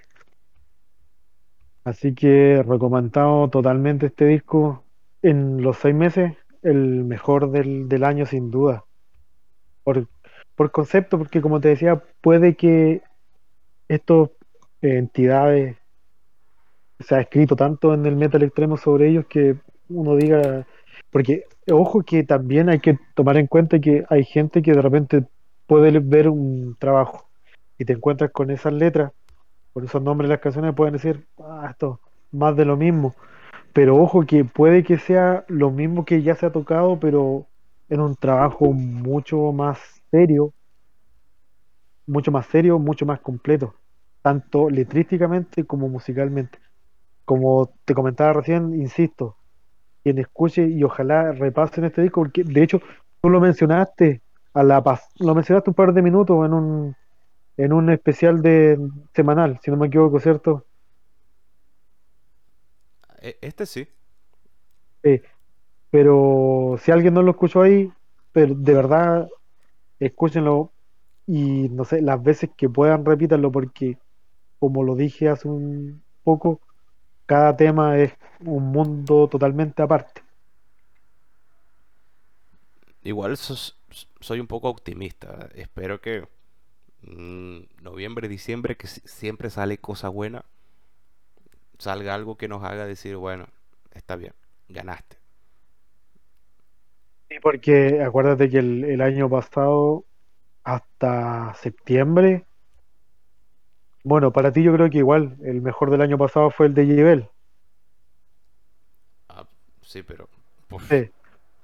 Así 1.87 2.13
que 2.13 2.61
recomendado 2.67 3.49
totalmente 3.49 4.07
este 4.07 4.25
disco 4.25 4.83
en 5.21 5.61
los 5.61 5.77
seis 5.77 5.95
meses, 5.95 6.33
el 6.61 7.05
mejor 7.05 7.49
del, 7.49 7.87
del 7.87 8.03
año 8.03 8.25
sin 8.25 8.51
duda. 8.51 8.83
Por, 9.85 10.05
por 10.53 10.69
concepto, 10.71 11.17
porque 11.17 11.39
como 11.39 11.61
te 11.61 11.69
decía, 11.69 12.03
puede 12.19 12.57
que 12.57 13.03
estas 13.87 14.31
entidades 14.81 15.77
se 16.99 17.15
ha 17.15 17.21
escrito 17.21 17.55
tanto 17.55 17.93
en 17.93 18.05
el 18.05 18.17
metal 18.17 18.43
extremo 18.43 18.75
sobre 18.75 19.07
ellos 19.07 19.25
que 19.29 19.55
uno 19.87 20.17
diga, 20.17 20.67
porque 21.09 21.45
ojo 21.71 22.03
que 22.03 22.25
también 22.25 22.67
hay 22.67 22.79
que 22.79 22.99
tomar 23.15 23.37
en 23.37 23.47
cuenta 23.47 23.79
que 23.79 24.03
hay 24.09 24.25
gente 24.25 24.61
que 24.61 24.73
de 24.73 24.81
repente 24.81 25.23
puede 25.67 25.97
ver 25.99 26.27
un 26.27 26.75
trabajo 26.77 27.29
y 27.77 27.85
te 27.85 27.93
encuentras 27.93 28.31
con 28.31 28.51
esas 28.51 28.73
letras, 28.73 29.13
con 29.77 29.85
esos 29.85 30.01
nombres 30.01 30.27
de 30.27 30.33
las 30.33 30.41
canciones, 30.41 30.73
pueden 30.73 30.93
decir, 30.93 31.27
ah, 31.37 31.67
esto 31.69 31.99
más 32.31 32.55
de 32.55 32.65
lo 32.65 32.77
mismo. 32.77 33.13
Pero 33.73 33.95
ojo 33.95 34.25
que 34.25 34.43
puede 34.43 34.83
que 34.83 34.97
sea 34.97 35.45
lo 35.49 35.69
mismo 35.69 36.03
que 36.03 36.23
ya 36.23 36.33
se 36.33 36.47
ha 36.47 36.51
tocado, 36.51 36.99
pero 36.99 37.45
en 37.87 37.99
un 37.99 38.15
trabajo 38.15 38.73
mucho 38.73 39.51
más 39.51 39.77
serio, 40.09 40.51
mucho 42.07 42.31
más 42.31 42.47
serio, 42.47 42.79
mucho 42.79 43.05
más 43.05 43.19
completo, 43.19 43.75
tanto 44.23 44.67
letrísticamente 44.67 45.63
como 45.63 45.87
musicalmente. 45.89 46.57
Como 47.23 47.71
te 47.85 47.93
comentaba 47.93 48.33
recién, 48.33 48.73
insisto, 48.81 49.35
quien 50.01 50.17
escuche 50.17 50.67
y 50.67 50.83
ojalá 50.83 51.33
repasen 51.33 51.83
este 51.83 52.01
disco, 52.01 52.21
porque 52.21 52.43
de 52.43 52.63
hecho 52.63 52.81
tú 53.21 53.29
lo 53.29 53.39
mencionaste 53.39 54.23
a 54.55 54.63
la 54.63 54.83
lo 55.19 55.35
mencionaste 55.35 55.69
un 55.69 55.75
par 55.75 55.93
de 55.93 56.01
minutos 56.01 56.43
en 56.47 56.53
un, 56.53 56.95
en 57.57 57.73
un 57.73 57.89
especial 57.91 58.41
de 58.41 58.79
semanal, 59.13 59.59
si 59.63 59.71
no 59.71 59.77
me 59.77 59.87
equivoco, 59.87 60.19
¿cierto? 60.19 60.65
E- 63.21 63.37
Este 63.41 63.65
sí. 63.65 63.87
Sí, 65.03 65.21
pero 65.91 66.77
si 66.81 66.91
alguien 66.91 67.13
no 67.15 67.23
lo 67.23 67.31
escuchó 67.31 67.61
ahí, 67.63 67.91
pero 68.33 68.55
de 68.55 68.73
verdad 68.73 69.29
escúchenlo 69.99 70.73
y 71.27 71.69
no 71.69 71.85
sé, 71.85 72.01
las 72.01 72.23
veces 72.23 72.51
que 72.57 72.69
puedan 72.69 73.05
repítanlo 73.05 73.51
porque 73.51 73.97
como 74.59 74.83
lo 74.83 74.95
dije 74.95 75.29
hace 75.29 75.47
un 75.49 76.03
poco, 76.23 76.61
cada 77.27 77.55
tema 77.57 77.99
es 77.99 78.13
un 78.45 78.71
mundo 78.71 79.27
totalmente 79.29 79.81
aparte. 79.83 80.21
Igual 83.03 83.37
sos- 83.37 83.77
soy 84.19 84.39
un 84.39 84.47
poco 84.47 84.69
optimista. 84.69 85.49
Espero 85.55 86.01
que 86.01 86.27
mm, 87.01 87.59
noviembre, 87.81 88.27
diciembre, 88.27 88.77
que 88.77 88.87
si- 88.87 89.01
siempre 89.05 89.49
sale 89.49 89.77
cosa 89.79 90.09
buena, 90.09 90.45
salga 91.79 92.13
algo 92.15 92.37
que 92.37 92.47
nos 92.47 92.63
haga 92.63 92.85
decir, 92.85 93.15
bueno, 93.17 93.47
está 93.93 94.15
bien, 94.15 94.33
ganaste. 94.69 95.17
Sí, 97.29 97.37
porque 97.41 98.01
acuérdate 98.01 98.49
que 98.49 98.59
el, 98.59 98.83
el 98.85 99.01
año 99.01 99.29
pasado, 99.29 100.05
hasta 100.63 101.53
septiembre, 101.55 102.47
bueno, 104.03 104.33
para 104.33 104.51
ti 104.51 104.63
yo 104.63 104.73
creo 104.73 104.89
que 104.89 104.97
igual 104.97 105.37
el 105.43 105.61
mejor 105.61 105.91
del 105.91 106.01
año 106.01 106.17
pasado 106.17 106.49
fue 106.49 106.65
el 106.65 106.73
de 106.73 106.87
Yibel, 106.87 107.29
Ah, 109.29 109.47
sí, 109.81 110.03
pero... 110.03 110.29
Sí, 110.89 111.09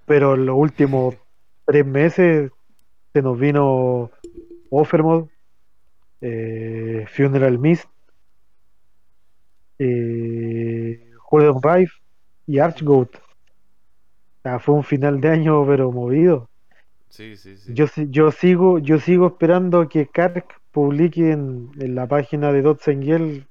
pero 0.06 0.36
en 0.36 0.46
los 0.48 0.58
últimos 0.58 1.16
tres 1.66 1.86
meses 1.86 2.52
se 3.14 3.22
nos 3.24 3.40
vino 3.40 4.12
Offermod, 4.82 5.28
eh, 6.22 7.06
Funeral 7.10 7.60
Mist, 7.60 7.86
eh, 9.80 11.12
Jordan 11.30 11.62
Rife 11.62 11.94
y 12.48 12.60
Archgoat. 12.60 13.10
O 13.16 13.20
sea, 14.44 14.60
fue 14.60 14.76
un 14.76 14.84
final 14.84 15.22
de 15.22 15.30
año 15.30 15.66
pero 15.66 15.92
movido. 15.92 16.50
sí, 17.10 17.36
sí, 17.38 17.56
sí. 17.58 17.74
Yo, 17.74 17.88
si- 17.88 18.08
yo 18.10 18.32
sigo, 18.32 18.80
yo 18.80 19.00
sigo 19.00 19.28
esperando 19.28 19.88
que 19.88 20.08
Kark 20.08 20.46
publique 20.72 21.32
en, 21.32 21.70
en 21.80 21.96
la 21.96 22.08
página 22.08 22.52
de 22.52 22.62
Dotsengel 22.62 23.48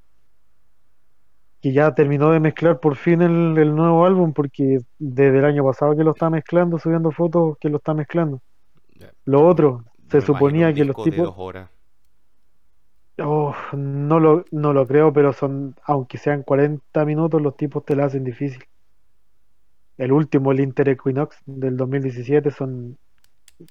que 1.62 1.72
ya 1.72 1.94
terminó 1.94 2.32
de 2.32 2.40
mezclar 2.40 2.80
por 2.80 2.96
fin 2.96 3.22
el, 3.22 3.56
el 3.56 3.74
nuevo 3.74 4.04
álbum, 4.04 4.32
porque 4.32 4.78
desde 4.98 5.38
el 5.38 5.44
año 5.44 5.64
pasado 5.64 5.96
que 5.96 6.02
lo 6.02 6.10
está 6.10 6.28
mezclando, 6.28 6.78
subiendo 6.78 7.12
fotos 7.12 7.56
que 7.60 7.68
lo 7.68 7.76
está 7.76 7.94
mezclando. 7.94 8.40
Lo 9.24 9.46
otro, 9.46 9.84
se 10.12 10.18
me 10.18 10.26
suponía 10.26 10.72
que 10.72 10.84
los 10.84 10.96
de 10.96 11.10
tipos, 11.10 11.26
dos 11.26 11.34
horas. 11.38 11.70
oh, 13.20 13.54
no 13.72 14.20
lo, 14.20 14.44
no 14.50 14.72
lo 14.72 14.86
creo, 14.86 15.12
pero 15.12 15.32
son, 15.32 15.74
aunque 15.84 16.18
sean 16.18 16.42
40 16.42 17.04
minutos, 17.04 17.40
los 17.40 17.56
tipos 17.56 17.84
te 17.84 17.96
la 17.96 18.04
hacen 18.04 18.24
difícil. 18.24 18.62
El 19.98 20.12
último, 20.12 20.52
el 20.52 20.60
Inter 20.60 20.90
Equinox 20.90 21.36
del 21.46 21.76
2017, 21.76 22.50
son 22.50 22.96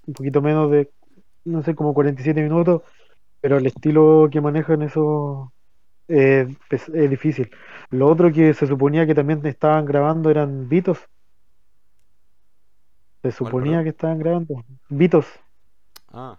un 0.08 0.14
poquito 0.14 0.42
menos 0.42 0.72
de, 0.72 0.90
no 1.46 1.64
sé, 1.64 1.76
como 1.76 1.94
47 1.94 2.42
minutos, 2.42 2.82
pero 3.40 3.58
el 3.58 3.66
estilo 3.66 4.30
que 4.32 4.42
manejan 4.42 4.82
eso 4.82 5.52
eh, 6.08 6.48
es, 6.70 6.90
es 6.90 7.10
difícil. 7.10 7.50
Lo 7.90 8.08
otro 8.08 8.32
que 8.32 8.54
se 8.54 8.68
suponía 8.68 9.06
que 9.06 9.16
también 9.16 9.46
estaban 9.46 9.86
grabando 9.86 10.30
eran 10.30 10.70
Beatles, 10.70 11.08
se 13.22 13.32
suponía 13.32 13.84
que 13.84 13.90
estaban 13.90 14.20
grabando 14.20 14.64
Beatles, 14.90 15.28
Ah, 16.14 16.38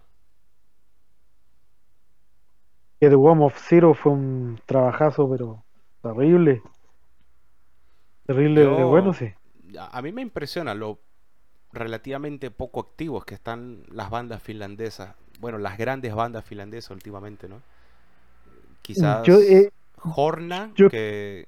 que 2.99 3.07
The 3.07 3.15
Worm 3.15 3.43
of 3.43 3.55
Zero 3.69 3.93
fue 3.93 4.13
un 4.13 4.59
trabajazo, 4.65 5.29
pero 5.29 5.63
terrible, 6.01 6.63
terrible 8.25 8.65
de 8.65 8.83
bueno, 8.83 9.13
yo... 9.13 9.13
sí. 9.13 9.33
A 9.91 10.01
mí 10.01 10.11
me 10.11 10.21
impresiona 10.21 10.73
lo 10.75 10.99
relativamente 11.73 12.51
poco 12.51 12.81
activos 12.81 13.25
que 13.25 13.35
están 13.35 13.83
las 13.91 14.09
bandas 14.11 14.43
finlandesas. 14.43 15.15
Bueno, 15.39 15.57
las 15.59 15.77
grandes 15.77 16.15
bandas 16.15 16.45
finlandesas 16.45 16.91
últimamente, 16.91 17.49
¿no? 17.49 17.61
Yo, 19.23 19.33
Quizás 19.33 19.41
eh, 19.41 19.69
Horna, 20.15 20.73
yo, 20.77 20.89
que 20.89 21.47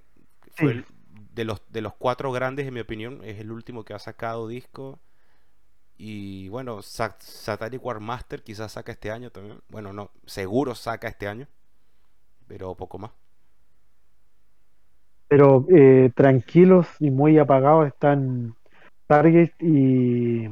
fue 0.52 0.72
sí, 0.72 0.74
el- 0.74 0.86
de 1.34 1.46
los, 1.46 1.62
de 1.70 1.82
los 1.82 1.94
cuatro 1.96 2.32
grandes, 2.32 2.68
en 2.68 2.74
mi 2.74 2.80
opinión, 2.80 3.22
es 3.24 3.40
el 3.40 3.52
último 3.52 3.84
que 3.86 3.94
ha 3.94 4.00
sacado 4.00 4.48
disco. 4.48 5.00
Y 5.98 6.50
bueno, 6.50 6.82
Sa- 6.82 7.18
Satanic 7.20 7.84
War 7.84 8.00
Master 8.00 8.44
quizás 8.44 8.74
saca 8.74 8.92
este 8.92 9.12
año 9.12 9.32
también. 9.32 9.62
Bueno, 9.70 9.94
no, 9.94 10.12
seguro 10.26 10.76
saca 10.76 11.08
este 11.08 11.28
año, 11.28 11.48
pero 12.48 12.76
poco 12.76 12.98
más. 13.00 13.12
pero 15.28 15.66
eh, 15.70 16.12
tranquilos 16.16 16.88
y 17.00 17.12
muy 17.12 17.38
apagados 17.38 17.88
están 17.88 18.56
Stargate 19.06 19.54
y 19.60 20.48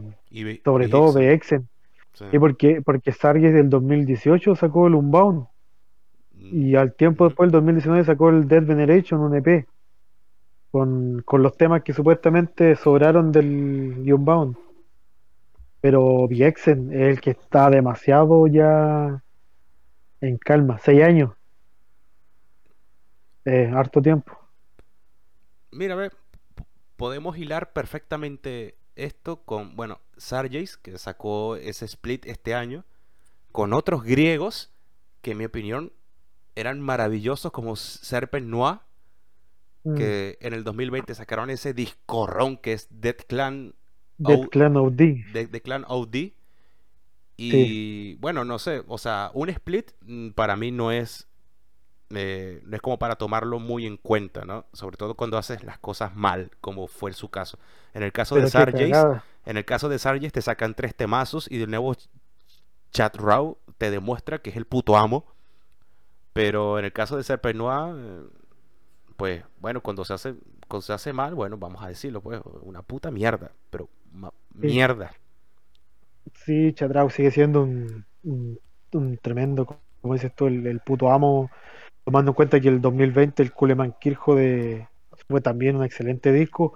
sobre 0.63 0.89
todo 0.89 1.13
BXen. 1.13 1.67
sí. 2.13 2.25
Y 2.31 2.39
porque, 2.39 2.81
porque 2.83 3.11
Stargate 3.11 3.53
del 3.53 3.69
2018 3.69 4.55
sacó 4.55 4.87
el 4.87 4.95
Unbound 4.95 5.47
Mm, 6.37 6.53
y 6.53 6.75
al 6.75 6.95
tiempo 6.95 7.25
después, 7.25 7.47
el 7.47 7.51
2019, 7.51 8.03
sacó 8.05 8.29
el 8.29 8.47
Dead 8.47 8.63
Veneration, 8.63 9.21
un 9.21 9.35
EP, 9.35 9.65
con, 10.71 11.21
con 11.25 11.43
los 11.43 11.57
temas 11.57 11.83
que 11.83 11.93
supuestamente 11.93 12.75
sobraron 12.75 13.31
del 13.31 14.03
Unbound. 14.13 14.57
Pero 15.83 16.29
Viexen 16.29 16.93
es 16.93 17.09
el 17.09 17.19
que 17.19 17.31
está 17.31 17.69
demasiado 17.69 18.47
ya 18.47 19.21
en 20.21 20.37
calma. 20.37 20.79
Seis 20.79 21.03
años, 21.03 21.33
eh, 23.43 23.69
harto 23.75 24.01
tiempo. 24.01 24.31
Mira, 25.71 25.95
ve, 25.95 26.09
podemos 26.95 27.37
hilar 27.37 27.73
perfectamente 27.73 28.77
esto 28.95 29.43
con, 29.43 29.75
bueno, 29.75 29.99
Sargeis, 30.15 30.77
que 30.77 30.97
sacó 30.97 31.57
ese 31.57 31.83
split 31.83 32.27
este 32.27 32.55
año, 32.55 32.85
con 33.51 33.73
otros 33.73 34.05
griegos 34.05 34.71
que 35.21 35.31
en 35.31 35.39
mi 35.39 35.43
opinión 35.43 35.91
eran 36.55 36.79
maravillosos 36.79 37.51
como 37.51 37.75
Serpent 37.75 38.47
Noir, 38.47 38.79
Mm, 39.83 39.95
que 39.95 40.37
en 40.39 40.53
el 40.53 40.63
2020 40.63 41.13
sacaron 41.13 41.49
ese 41.49 41.73
discorrón 41.73 42.57
que 42.57 42.73
es 42.73 42.87
Dead 42.89 43.17
Clan, 43.27 43.75
Death 44.17 44.49
Clan 44.49 44.75
OD. 44.77 45.01
de, 45.25 45.47
de 45.47 45.61
Clan 45.61 45.85
OD. 45.87 46.33
Sí, 47.49 47.73
Y 47.75 48.15
bueno, 48.15 48.45
no 48.45 48.59
sé, 48.59 48.83
o 48.87 48.97
sea, 48.97 49.31
un 49.33 49.49
split 49.49 49.91
mm, 50.01 50.29
para 50.31 50.55
mí 50.55 50.71
no 50.71 50.91
es, 50.91 51.27
eh, 52.15 52.61
no 52.65 52.75
es 52.75 52.81
como 52.81 52.99
para 52.99 53.15
tomarlo 53.17 53.59
muy 53.59 53.87
en 53.87 53.97
cuenta, 53.97 54.45
¿no? 54.45 54.65
Sobre 54.73 54.97
todo 54.97 55.15
cuando 55.15 55.37
haces 55.37 55.63
las 55.63 55.79
cosas 55.79 56.15
mal, 56.15 56.51
como 56.61 56.87
fue 56.87 57.13
su 57.13 57.29
caso. 57.29 57.59
En 57.93 58.03
el 58.03 58.11
caso 58.13 58.39
de 58.39 58.49
pero 58.51 58.73
cagada. 58.73 59.23
en 59.45 59.57
el 59.57 59.65
caso 59.65 59.89
de 59.89 59.99
Sargeys 59.99 60.33
te 60.33 60.41
sacan 60.41 60.75
tres 60.75 60.95
temazos 60.95 61.49
y 61.51 61.57
de 61.57 61.67
nuevo 61.67 61.95
Chat 62.91 63.15
Raw 63.17 63.57
te 63.77 63.91
demuestra 63.91 64.39
que 64.41 64.49
es 64.51 64.55
el 64.57 64.65
puto 64.65 64.97
amo. 64.97 65.25
Pero 66.33 66.79
en 66.79 66.85
el 66.85 66.93
caso 66.93 67.17
de 67.17 67.23
Serpent 67.23 67.57
Noir, 67.57 67.95
eh, 67.97 68.23
pues 69.17 69.43
bueno, 69.59 69.81
cuando 69.81 70.05
se 70.05 70.13
hace, 70.13 70.35
cuando 70.67 70.81
se 70.81 70.93
hace 70.93 71.13
mal, 71.13 71.35
bueno, 71.35 71.57
vamos 71.57 71.83
a 71.83 71.87
decirlo, 71.89 72.21
pues, 72.21 72.41
una 72.61 72.81
puta 72.81 73.11
mierda, 73.11 73.51
pero 73.69 73.89
mierda. 74.53 75.11
sí, 76.45 76.73
Chatrao 76.73 77.09
sigue 77.09 77.31
siendo 77.31 77.63
un, 77.63 78.05
un, 78.23 78.59
un 78.93 79.17
tremendo, 79.17 79.65
como 80.01 80.13
dices 80.13 80.33
tú, 80.35 80.47
el, 80.47 80.65
el 80.67 80.79
puto 80.81 81.11
amo, 81.11 81.49
tomando 82.05 82.31
en 82.31 82.35
cuenta 82.35 82.59
que 82.59 82.69
el 82.69 82.81
2020 82.81 83.43
el 83.43 83.53
Kuleman 83.53 83.95
Kirjo 83.99 84.35
de 84.35 84.87
fue 85.27 85.41
también 85.41 85.75
un 85.75 85.83
excelente 85.83 86.31
disco. 86.31 86.73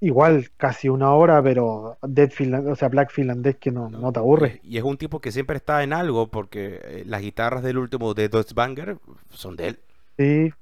Igual, 0.00 0.50
casi 0.56 0.88
una 0.88 1.12
hora, 1.14 1.42
pero 1.42 1.98
Dead 2.02 2.30
Finland, 2.30 2.68
o 2.68 2.76
sea, 2.76 2.88
Black 2.88 3.10
Finlandés 3.12 3.56
que 3.56 3.72
no, 3.72 3.90
¿no? 3.90 4.12
te 4.12 4.20
aburre. 4.20 4.60
y 4.62 4.78
es 4.78 4.84
un 4.84 4.96
tipo 4.96 5.20
que 5.20 5.32
siempre 5.32 5.56
está 5.56 5.82
en 5.82 5.92
algo, 5.92 6.28
porque 6.30 6.80
eh, 6.84 7.02
las 7.06 7.20
guitarras 7.22 7.62
del 7.64 7.78
último 7.78 8.14
de 8.14 8.28
Dodge 8.28 8.54
Banger 8.54 8.98
son 9.30 9.56
de 9.56 9.68
él. 9.68 9.80
Sí, 10.18 10.52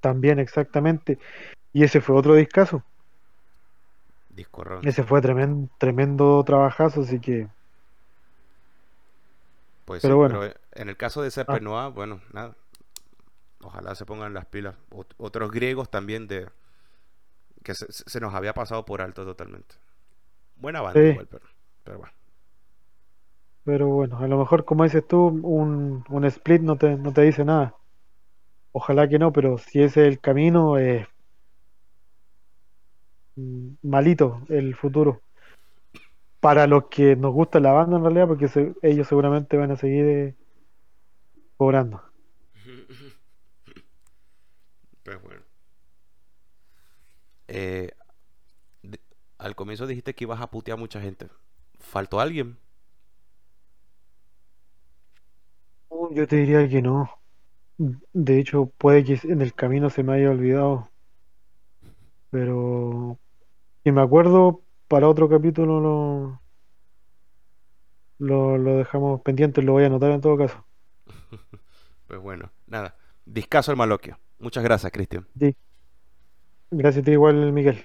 también, 0.00 0.38
exactamente. 0.38 1.18
Y 1.72 1.84
ese 1.84 2.00
fue 2.00 2.16
otro 2.16 2.34
discazo. 2.34 2.84
Discorrón, 4.38 4.88
Ese 4.88 5.04
sí. 5.04 5.04
fue 5.04 5.20
tremendo, 5.22 5.68
tremendo 5.78 6.42
trabajazo, 6.42 7.02
así 7.02 7.20
que, 7.20 7.46
Pues 9.84 10.04
sí, 10.04 10.12
pero 10.12 10.16
bueno, 10.16 10.38
pero 10.38 10.44
eh, 10.44 10.54
en 10.72 10.88
el 10.88 10.96
caso 10.96 11.22
de 11.22 11.30
ah, 11.46 11.58
Serpent 11.58 11.64
Noir, 11.64 11.92
bueno, 11.92 12.20
nada, 12.32 12.56
ojalá 13.60 13.94
se 13.94 14.04
pongan 14.06 14.34
las 14.34 14.46
pilas. 14.46 14.74
Ot- 14.90 15.14
otros 15.18 15.50
griegos 15.52 15.90
también 15.90 16.26
de 16.26 16.48
que 17.62 17.74
se, 17.74 18.20
nos 18.20 18.34
había 18.34 18.54
pasado 18.54 18.84
por 18.84 19.02
alto 19.02 19.24
totalmente. 19.24 19.76
Buena 20.56 20.80
banda 20.82 21.06
sí, 21.06 21.08
igual, 21.08 21.28
pero, 21.28 21.46
pero 21.84 21.98
bueno. 21.98 22.14
pero 23.64 23.88
bueno, 23.88 24.18
a 24.18 24.26
lo 24.28 24.38
mejor 24.38 24.64
como 24.64 24.84
dices 24.84 25.06
tú, 25.06 25.26
un, 25.28 26.04
un 26.08 26.24
split 26.24 26.62
no 26.62 26.76
te, 26.76 26.96
no 26.96 27.12
te 27.12 27.22
dice 27.22 27.44
nada. 27.44 27.76
Ojalá 28.72 29.08
que 29.08 29.18
no, 29.18 29.32
pero 29.32 29.58
si 29.58 29.82
ese 29.82 30.02
es 30.02 30.08
el 30.08 30.20
camino, 30.20 30.78
es 30.78 31.06
mm, 31.06 31.17
malito 33.82 34.42
el 34.48 34.74
futuro. 34.76 35.20
Para 36.40 36.66
los 36.66 36.86
que 36.88 37.14
nos 37.14 37.32
gusta 37.32 37.60
la 37.60 37.70
banda 37.72 37.96
en 37.96 38.02
realidad, 38.02 38.26
porque 38.26 38.48
se- 38.48 38.74
ellos 38.82 39.06
seguramente 39.06 39.56
van 39.56 39.70
a 39.70 39.76
seguir 39.76 40.04
eh, 40.04 40.34
cobrando. 41.56 42.00
Pues 45.02 45.20
bueno. 45.22 45.42
Eh, 47.48 47.90
de- 48.82 49.00
al 49.38 49.56
comienzo 49.56 49.86
dijiste 49.86 50.14
que 50.14 50.24
ibas 50.24 50.40
a 50.40 50.50
putear 50.50 50.78
a 50.78 50.80
mucha 50.80 51.00
gente. 51.00 51.28
¿Faltó 51.80 52.20
alguien? 52.20 52.58
Yo 56.12 56.26
te 56.26 56.36
diría 56.36 56.66
que 56.68 56.80
no. 56.80 57.10
De 58.12 58.38
hecho, 58.40 58.66
puede 58.78 59.04
que 59.04 59.18
en 59.24 59.42
el 59.42 59.54
camino 59.54 59.90
se 59.90 60.02
me 60.02 60.14
haya 60.14 60.30
olvidado, 60.30 60.90
pero 62.30 63.18
si 63.88 63.92
me 63.92 64.02
acuerdo, 64.02 64.60
para 64.86 65.08
otro 65.08 65.30
capítulo 65.30 65.80
lo, 65.80 66.42
lo, 68.18 68.58
lo 68.58 68.76
dejamos 68.76 69.22
pendiente, 69.22 69.62
lo 69.62 69.72
voy 69.72 69.84
a 69.84 69.86
anotar 69.86 70.10
en 70.10 70.20
todo 70.20 70.36
caso. 70.36 70.66
Pues 72.06 72.20
bueno, 72.20 72.50
nada. 72.66 72.96
Discaso 73.26 73.70
el 73.70 73.76
Maloquio. 73.76 74.18
Muchas 74.38 74.64
gracias, 74.64 74.90
Cristian. 74.90 75.28
Sí, 75.38 75.56
gracias 76.70 77.02
a 77.02 77.04
ti 77.04 77.12
igual, 77.12 77.52
Miguel. 77.52 77.84